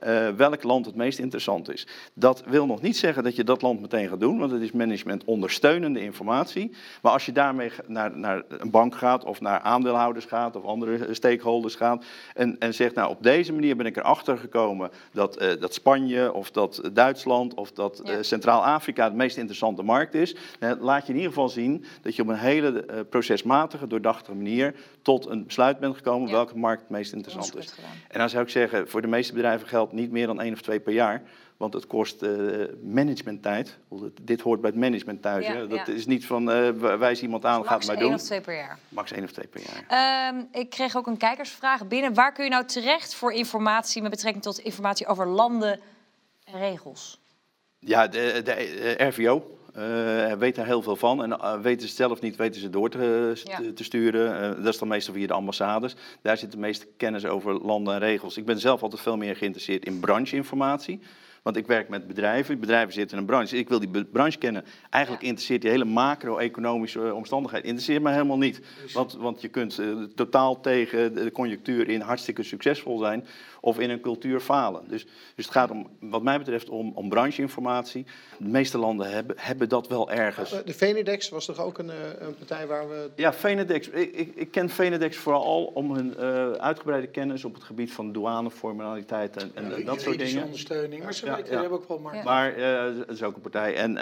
[0.06, 1.86] Uh, welk land het meest interessant is.
[2.14, 4.72] Dat wil nog niet zeggen dat je dat land meteen gaat doen, want het is
[4.72, 6.70] management ondersteunende informatie.
[7.02, 11.14] Maar als je daarmee naar, naar een bank gaat of naar aandeelhouders gaat of andere
[11.14, 15.48] stakeholders gaat en, en zegt, nou op deze manier ben ik erachter gekomen dat, uh,
[15.60, 18.12] dat Spanje of dat Duitsland of dat ja.
[18.12, 22.16] uh, Centraal-Afrika het meest interessante markt is, dan laat je in ieder geval zien dat
[22.16, 26.34] je op een hele procesmatige, doordachte manier tot een besluit bent gekomen ja.
[26.34, 27.74] welke markt het meest interessant is.
[28.08, 30.60] En dan zou ik zeggen, voor de meeste bedrijven geldt niet meer dan één of
[30.60, 31.22] twee per jaar.
[31.56, 33.78] Want het kost uh, managementtijd.
[34.22, 35.46] Dit hoort bij het management thuis.
[35.46, 35.92] Ja, Dat ja.
[35.92, 38.04] is niet van uh, wijs iemand aan, dus gaat maar doen.
[38.04, 38.78] één of twee per jaar.
[38.88, 40.28] Max één of twee per jaar.
[40.34, 42.14] Um, ik kreeg ook een kijkersvraag binnen.
[42.14, 45.80] Waar kun je nou terecht voor informatie met betrekking tot informatie over landen
[46.44, 47.20] en regels?
[47.78, 49.57] Ja, de, de, de RVO.
[49.76, 51.22] Uh, weet daar heel veel van.
[51.22, 53.60] En uh, weten ze zelf niet, weten ze door te, ja.
[53.74, 54.42] te sturen.
[54.42, 55.94] Uh, dat is dan meestal via de ambassades.
[56.22, 58.36] Daar zit de meeste kennis over landen en regels.
[58.36, 61.00] Ik ben zelf altijd veel meer geïnteresseerd in brancheinformatie.
[61.48, 62.60] Want ik werk met bedrijven.
[62.60, 63.56] Bedrijven zitten in een branche.
[63.56, 64.64] Ik wil die branche kennen.
[64.90, 65.28] Eigenlijk ja.
[65.28, 67.64] interesseert die hele macro-economische omstandigheid.
[67.64, 68.60] Interesseert mij helemaal niet.
[68.92, 69.80] Want, want je kunt
[70.14, 73.26] totaal tegen de conjunctuur in hartstikke succesvol zijn.
[73.60, 74.88] Of in een cultuur falen.
[74.88, 78.06] Dus, dus het gaat om, wat mij betreft om, om brancheinformatie.
[78.38, 80.50] De meeste landen hebben, hebben dat wel ergens.
[80.64, 83.10] De Venedex was toch ook een, een partij waar we...
[83.14, 83.88] Ja, Venedex.
[83.88, 88.12] Ik, ik, ik ken Venedex vooral om hun uh, uitgebreide kennis op het gebied van
[88.12, 90.44] douaneformaliteiten en, en ja, dat soort dingen.
[90.44, 91.60] ondersteuning, maar ze ja, ja.
[91.60, 92.24] hebben ook wel markt.
[92.24, 93.76] Maar uh, dat is ook een partij.
[93.76, 93.96] En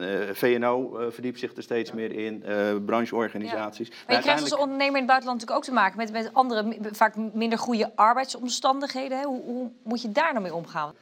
[0.00, 2.44] uh, VNO verdiept zich er steeds meer in,
[2.84, 3.88] brancheorganisaties.
[4.06, 6.76] Maar je krijgt als ondernemer in het buitenland natuurlijk ook te maken met, met andere,
[6.92, 9.18] vaak minder goede arbeidsomstandigheden.
[9.18, 9.24] Hè?
[9.24, 10.94] Hoe, hoe moet je daar nou mee omgaan?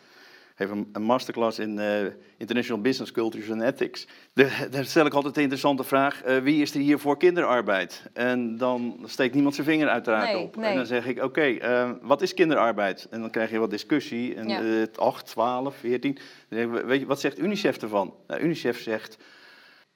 [0.60, 2.02] Even een masterclass in uh,
[2.36, 4.06] International Business Cultures and Ethics.
[4.32, 8.02] De, daar stel ik altijd de interessante vraag: uh, wie is er hier voor kinderarbeid?
[8.12, 10.56] En dan steekt niemand zijn vinger uiteraard nee, op.
[10.56, 10.70] Nee.
[10.70, 13.06] En dan zeg ik: oké, okay, uh, wat is kinderarbeid?
[13.10, 14.34] En dan krijg je wat discussie.
[14.34, 14.86] En ja.
[14.94, 16.18] 8, 12, 14.
[16.48, 18.14] Dan zeg ik, weet je, wat zegt UNICEF ervan?
[18.26, 19.18] Nou, UNICEF zegt: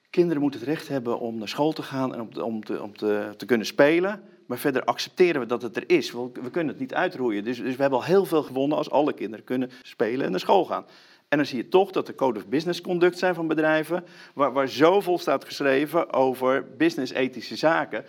[0.09, 2.81] kinderen moeten het recht hebben om naar school te gaan en om te, om te,
[2.81, 4.21] om te, te kunnen spelen.
[4.45, 6.11] Maar verder accepteren we dat het er is.
[6.11, 7.43] We, we kunnen het niet uitroeien.
[7.43, 10.39] Dus, dus we hebben al heel veel gewonnen als alle kinderen kunnen spelen en naar
[10.39, 10.85] school gaan.
[11.27, 14.53] En dan zie je toch dat er code of business conduct zijn van bedrijven, waar,
[14.53, 18.05] waar zoveel staat geschreven over business-ethische zaken,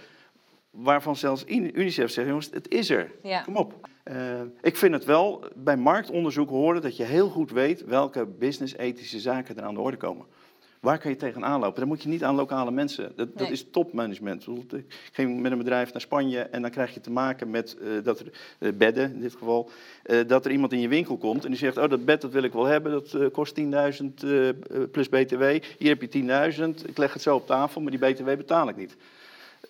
[0.71, 3.13] waarvan zelfs UNICEF zegt, jongens, het is er.
[3.23, 3.41] Ja.
[3.43, 3.89] Kom op.
[4.05, 9.21] Uh, ik vind het wel bij marktonderzoek horen dat je heel goed weet welke business-ethische
[9.21, 10.27] zaken er aan de orde komen.
[10.81, 11.79] Waar kan je tegenaan lopen?
[11.79, 13.13] Dan moet je niet aan lokale mensen.
[13.17, 13.37] Dat, nee.
[13.37, 14.47] dat is topmanagement.
[14.73, 18.05] Ik ging met een bedrijf naar Spanje en dan krijg je te maken met uh,
[18.05, 18.27] dat er,
[18.59, 19.71] uh, bedden, in dit geval,
[20.07, 22.33] uh, dat er iemand in je winkel komt en die zegt, oh dat bed dat
[22.33, 23.71] wil ik wel hebben, dat kost 10.000
[24.91, 25.43] plus btw.
[25.79, 28.77] Hier heb je 10.000, ik leg het zo op tafel, maar die btw betaal ik
[28.77, 28.97] niet.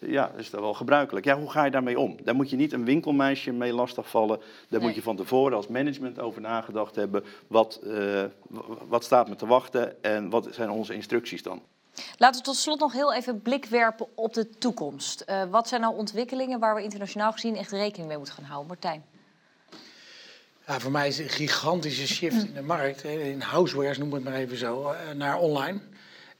[0.00, 1.26] Ja, dat is dat wel gebruikelijk.
[1.26, 2.16] Ja, hoe ga je daarmee om?
[2.24, 4.38] Daar moet je niet een winkelmeisje mee lastigvallen.
[4.38, 4.80] Daar nee.
[4.80, 7.24] moet je van tevoren als management over nagedacht hebben.
[7.46, 8.24] Wat, uh,
[8.88, 11.62] wat staat me te wachten en wat zijn onze instructies dan?
[12.16, 15.24] Laten we tot slot nog heel even blik werpen op de toekomst.
[15.26, 18.68] Uh, wat zijn nou ontwikkelingen waar we internationaal gezien echt rekening mee moeten gaan houden?
[18.68, 19.04] Martijn?
[20.66, 24.34] Ja, voor mij is een gigantische shift in de markt, in housewares noem het maar
[24.34, 25.80] even zo, naar online.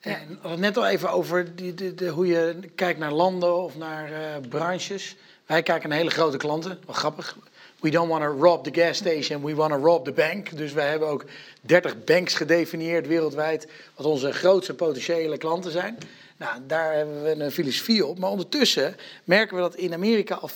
[0.07, 3.13] En we hadden het net al even over die, de, de, hoe je kijkt naar
[3.13, 5.17] landen of naar uh, branches.
[5.47, 7.37] Wij kijken naar hele grote klanten, wel grappig.
[7.81, 10.57] We don't want to rob the gas station, we want to rob the bank.
[10.57, 11.25] Dus wij hebben ook
[11.61, 15.99] 30 banks gedefinieerd wereldwijd, wat onze grootste potentiële klanten zijn.
[16.37, 18.19] Nou, daar hebben we een filosofie op.
[18.19, 20.53] Maar ondertussen merken we dat in Amerika al 40%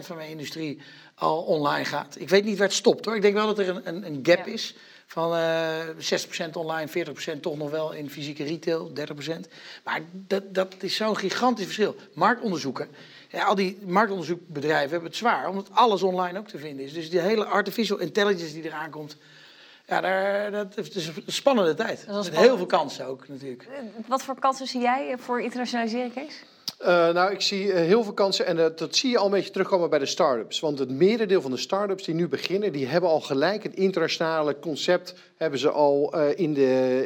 [0.00, 0.78] van mijn industrie
[1.14, 2.16] al online gaat.
[2.18, 3.16] Ik weet niet waar het stopt hoor.
[3.16, 4.52] Ik denk wel dat er een, een, een gap ja.
[4.52, 4.74] is
[5.06, 5.80] van uh,
[6.48, 6.88] 60% online,
[7.36, 8.92] 40% toch nog wel in fysieke retail, 30%.
[9.84, 11.96] Maar dat, dat is zo'n gigantisch verschil.
[12.12, 12.88] Marktonderzoeken,
[13.28, 16.92] ja, al die marktonderzoekbedrijven hebben het zwaar, omdat alles online ook te vinden is.
[16.92, 19.16] Dus die hele artificial intelligence die eraan komt,
[19.86, 22.06] ja, daar, dat is een spannende tijd.
[22.06, 23.68] Met heel veel kansen ook natuurlijk.
[24.06, 26.42] Wat voor kansen zie jij voor internationalisering, Kees?
[26.80, 29.30] Uh, nou, ik zie uh, heel veel kansen en uh, dat zie je al een
[29.30, 30.60] beetje terugkomen bij de start-ups.
[30.60, 34.58] Want het merendeel van de start-ups die nu beginnen, die hebben al gelijk het internationale
[34.58, 37.04] concept, hebben ze al in, de,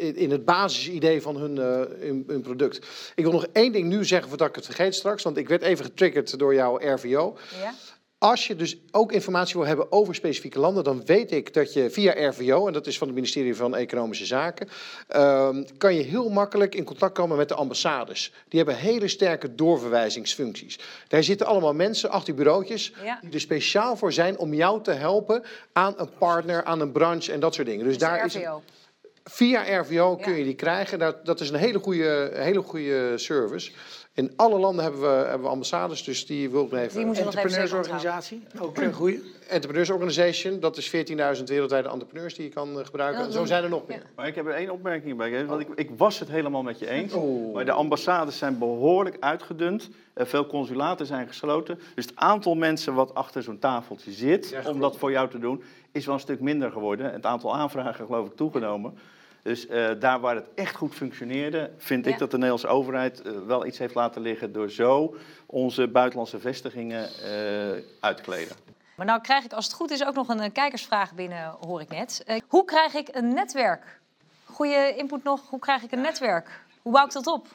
[0.00, 2.86] in, in, het basisidee van hun, hun, hun, product.
[3.14, 5.62] Ik wil nog één ding nu zeggen voordat ik het vergeet straks, want ik werd
[5.62, 7.36] even getriggerd door jouw RVO.
[7.60, 7.74] Ja?
[8.22, 11.90] Als je dus ook informatie wil hebben over specifieke landen, dan weet ik dat je
[11.90, 14.68] via RVO, en dat is van het ministerie van Economische Zaken,
[15.16, 15.48] uh,
[15.78, 18.32] kan je heel makkelijk in contact komen met de ambassades.
[18.48, 20.78] Die hebben hele sterke doorverwijzingsfuncties.
[21.08, 25.42] Daar zitten allemaal mensen, achter bureautjes, die er speciaal voor zijn om jou te helpen
[25.72, 27.84] aan een partner, aan een branche en dat soort dingen.
[27.84, 28.62] Dus, dus daar RVO.
[28.66, 28.80] is
[29.24, 30.98] via RVO kun je die krijgen.
[30.98, 33.72] Dat, dat is een hele goede, hele goede service.
[34.14, 37.12] In alle landen hebben we, hebben we ambassades, dus die wil ik even...
[37.12, 39.20] Die Entrepreneursorganisatie, ook een goede.
[39.48, 40.96] Entrepreneurs Organization, dat is
[41.38, 43.24] 14.000 wereldwijde entrepreneurs die je kan eh, gebruiken.
[43.24, 44.02] En zo zijn er nog meer.
[44.16, 46.88] Maar ik heb er één opmerking bij, want ik, ik was het helemaal met je
[46.88, 47.12] eens.
[47.12, 47.54] Oh.
[47.54, 49.90] Maar de ambassades zijn behoorlijk uitgedund.
[50.14, 51.78] Veel consulaten zijn gesloten.
[51.94, 55.62] Dus het aantal mensen wat achter zo'n tafeltje zit, om dat voor jou te doen,
[55.92, 57.12] is wel een stuk minder geworden.
[57.12, 58.98] Het aantal aanvragen geloof ik toegenomen.
[59.42, 63.32] Dus uh, daar waar het echt goed functioneerde, vind ik dat de Nederlandse overheid uh,
[63.46, 65.16] wel iets heeft laten liggen door zo
[65.46, 68.56] onze buitenlandse vestigingen uh, uit te kleden.
[68.96, 71.88] Maar nou krijg ik als het goed is ook nog een kijkersvraag binnen, hoor ik
[71.88, 72.42] net.
[72.48, 74.00] hoe krijg ik een netwerk?
[74.44, 76.64] Goede input nog, hoe krijg ik een netwerk?
[76.82, 77.46] Hoe bouw ik dat op?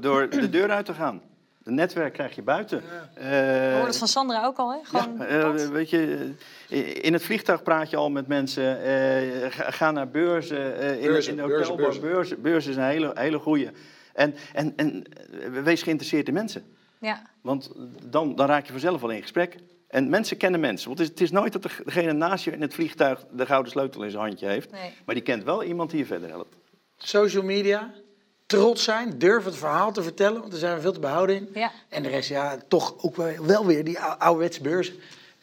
[0.00, 1.22] door de deur uit te gaan.
[1.64, 2.82] Een netwerk krijg je buiten.
[3.16, 3.22] Ja.
[3.22, 4.78] Uh, We het van Sandra ook al, hè?
[4.82, 6.30] Gewoon ja, uh, weet je,
[7.02, 8.86] in het vliegtuig praat je al met mensen.
[8.86, 10.78] Uh, ga, naar beurzen.
[10.78, 11.76] in, beurzen, in de hotelbar.
[11.76, 12.42] Beurzen, beurzen.
[12.42, 13.72] beurzen is een hele, hele goede.
[14.12, 15.04] En, en, en
[15.64, 16.64] wees geïnteresseerd in mensen.
[17.00, 17.22] Ja.
[17.40, 17.70] Want
[18.04, 19.56] dan, dan raak je vanzelf al in gesprek.
[19.88, 20.86] En mensen kennen mensen.
[20.86, 23.72] Want het is, het is nooit dat degene naast je in het vliegtuig de gouden
[23.72, 24.70] sleutel in zijn handje heeft.
[24.70, 24.92] Nee.
[25.04, 26.56] Maar die kent wel iemand die je verder helpt.
[26.96, 27.92] Social media,
[28.54, 31.48] trots zijn, durven het verhaal te vertellen, want daar zijn we veel te behouden in.
[31.54, 31.70] Ja.
[31.88, 34.92] En de rest, ja, toch ook wel weer die ouderwetse beurs.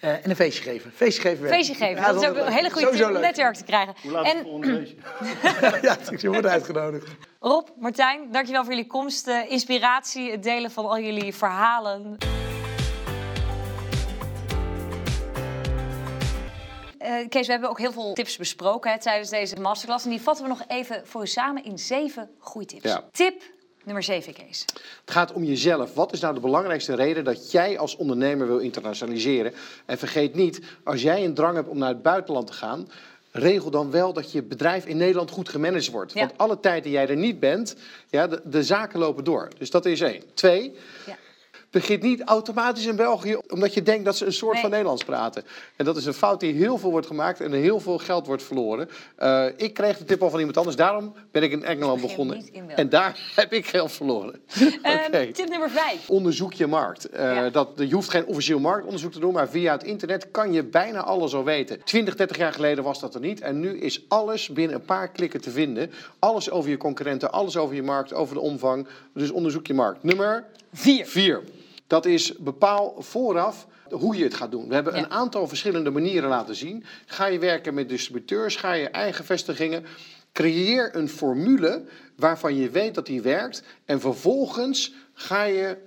[0.02, 0.92] Uh, en een feestje geven.
[0.96, 1.48] Feestje geven.
[1.48, 2.04] Feestje geven.
[2.04, 3.96] dat is ook een hele goede netwerk te krijgen.
[4.02, 4.38] Hoe laat en...
[4.38, 5.80] het volgende feestje?
[5.88, 7.08] ja, je wordt uitgenodigd.
[7.40, 9.28] Rob, Martijn, dankjewel voor jullie komst.
[9.28, 12.18] Uh, inspiratie, het delen van al jullie verhalen.
[17.12, 20.04] Uh, Kees, we hebben ook heel veel tips besproken hè, tijdens deze masterclass.
[20.04, 22.84] En die vatten we nog even voor u samen in zeven groeitips.
[22.84, 23.04] Ja.
[23.12, 23.42] Tip
[23.84, 24.66] nummer zeven, Kees.
[25.02, 25.94] Het gaat om jezelf.
[25.94, 29.54] Wat is nou de belangrijkste reden dat jij als ondernemer wil internationaliseren?
[29.86, 32.88] En vergeet niet, als jij een drang hebt om naar het buitenland te gaan
[33.32, 36.14] regel dan wel dat je bedrijf in Nederland goed gemanaged wordt.
[36.14, 37.76] Want alle tijd die jij er niet bent,
[38.10, 39.50] ja, de, de zaken lopen door.
[39.58, 40.24] Dus dat is één.
[40.34, 41.18] Twee, ja
[41.72, 45.44] begint niet automatisch in België omdat je denkt dat ze een soort van Nederlands praten.
[45.76, 48.44] En dat is een fout die heel veel wordt gemaakt en heel veel geld wordt
[48.44, 48.90] verloren.
[49.20, 52.44] Uh, ik kreeg de tip al van iemand anders, daarom ben ik in Engeland begonnen.
[52.76, 54.42] en daar heb ik geld verloren.
[55.14, 56.10] Um, Tip nummer vijf.
[56.10, 57.14] Onderzoek je markt.
[57.14, 60.64] Uh, dat, je hoeft geen officieel marktonderzoek te doen, maar via het internet kan je
[60.64, 61.84] bijna alles al weten.
[61.84, 63.42] 20, 30 jaar geleden was dat er niet.
[63.42, 65.92] En nu is alles binnen een paar klikken te vinden.
[66.20, 68.88] Alles over je concurrenten, alles over je markt, over de omvang.
[69.14, 70.04] Dus onderzoek je markt.
[70.04, 71.06] Nummer vier.
[71.06, 71.44] vier.
[71.92, 74.68] Dat is bepaal vooraf hoe je het gaat doen.
[74.68, 76.84] We hebben een aantal verschillende manieren laten zien.
[77.06, 79.86] Ga je werken met distributeurs, ga je eigen vestigingen.
[80.34, 81.84] Creëer een formule
[82.16, 83.64] waarvan je weet dat die werkt.
[83.86, 85.78] En vervolgens ga je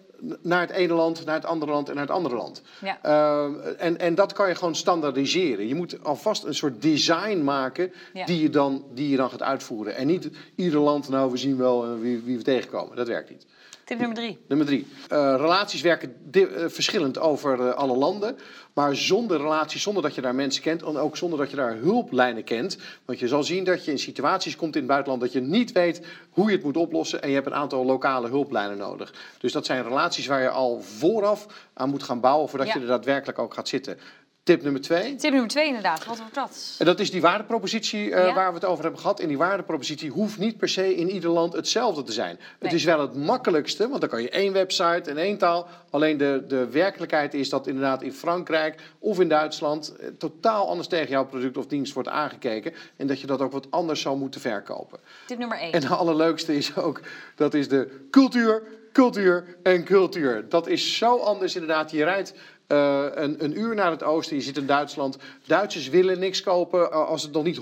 [0.43, 2.63] naar het ene land, naar het andere land en naar het andere land.
[2.81, 2.99] Ja.
[3.05, 5.69] Uh, en, en dat kan je gewoon standaardiseren.
[5.69, 7.93] Je moet alvast een soort design maken
[8.25, 9.97] die, je dan, die je dan gaat uitvoeren.
[9.97, 12.97] En niet ieder land, nou we zien wel uh, wie, wie we tegenkomen.
[12.97, 13.47] Dat werkt niet.
[13.85, 14.39] Tip nummer drie.
[14.49, 14.87] Nummer drie.
[15.13, 18.37] Uh, relaties werken uh, verschillend over uh, alle landen.
[18.75, 20.83] Maar zonder relaties, zonder dat je daar mensen kent.
[20.83, 22.79] En ook zonder dat je daar hulplijnen kent.
[23.05, 25.23] Want je zal zien dat je in situaties komt in het buitenland.
[25.23, 27.23] dat je niet weet hoe je het moet oplossen.
[27.23, 29.15] En je hebt een aantal lokale hulplijnen nodig.
[29.39, 32.49] Dus dat zijn relaties waar je al vooraf aan moet gaan bouwen.
[32.49, 33.99] voordat je er daadwerkelijk ook gaat zitten.
[34.45, 35.15] Tip nummer twee.
[35.17, 36.05] Tip nummer twee, inderdaad.
[36.05, 36.75] Wat wordt dat?
[36.79, 39.21] En dat is die waardepropositie uh, waar we het over hebben gehad.
[39.21, 42.39] En die waardepropositie hoeft niet per se in ieder land hetzelfde te zijn.
[42.59, 45.67] Het is wel het makkelijkste, want dan kan je één website en één taal.
[45.91, 50.89] Alleen de, de werkelijkheid is dat inderdaad in Frankrijk of in Duitsland eh, totaal anders
[50.89, 52.73] tegen jouw product of dienst wordt aangekeken.
[52.97, 54.99] En dat je dat ook wat anders zou moeten verkopen.
[55.27, 55.73] Tip nummer één.
[55.73, 57.01] En het allerleukste is ook,
[57.35, 60.49] dat is de cultuur, cultuur en cultuur.
[60.49, 61.91] Dat is zo anders inderdaad.
[61.91, 62.35] Je rijdt
[62.75, 65.17] uh, een, een, uur naar het oosten, je zit in Duitsland.
[65.47, 67.59] Duitsers willen niks kopen uh, als het nog niet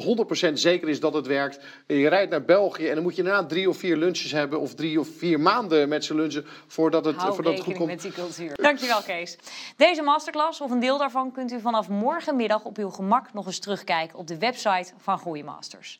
[0.48, 1.60] 100% zeker is dat het werkt.
[1.86, 4.60] Je rijdt naar België en dan moet je daarna drie of vier lunches hebben...
[4.60, 7.88] of drie of vier maanden met z'n lunchen voordat het, Hou voordat het goed komt.
[7.88, 8.52] met die cultuur.
[8.54, 9.38] Dankjewel Kees.
[9.76, 13.58] Deze masterclass of een deel daarvan kunt u vanaf morgenmiddag op uw gemak nog eens
[13.58, 14.18] terugkijken...
[14.18, 15.98] op de website van Groeimasters.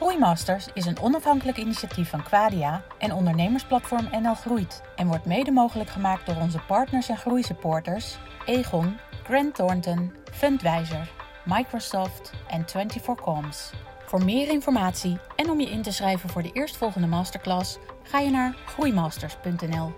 [0.00, 5.90] Groeimasters is een onafhankelijk initiatief van Quadia en ondernemersplatform NL Groeit en wordt mede mogelijk
[5.90, 11.10] gemaakt door onze partners en groeisupporters Egon, Grant Thornton, Fundwijzer,
[11.44, 13.74] Microsoft en 24coms.
[14.06, 18.30] Voor meer informatie en om je in te schrijven voor de eerstvolgende masterclass ga je
[18.30, 19.92] naar groeimasters.nl.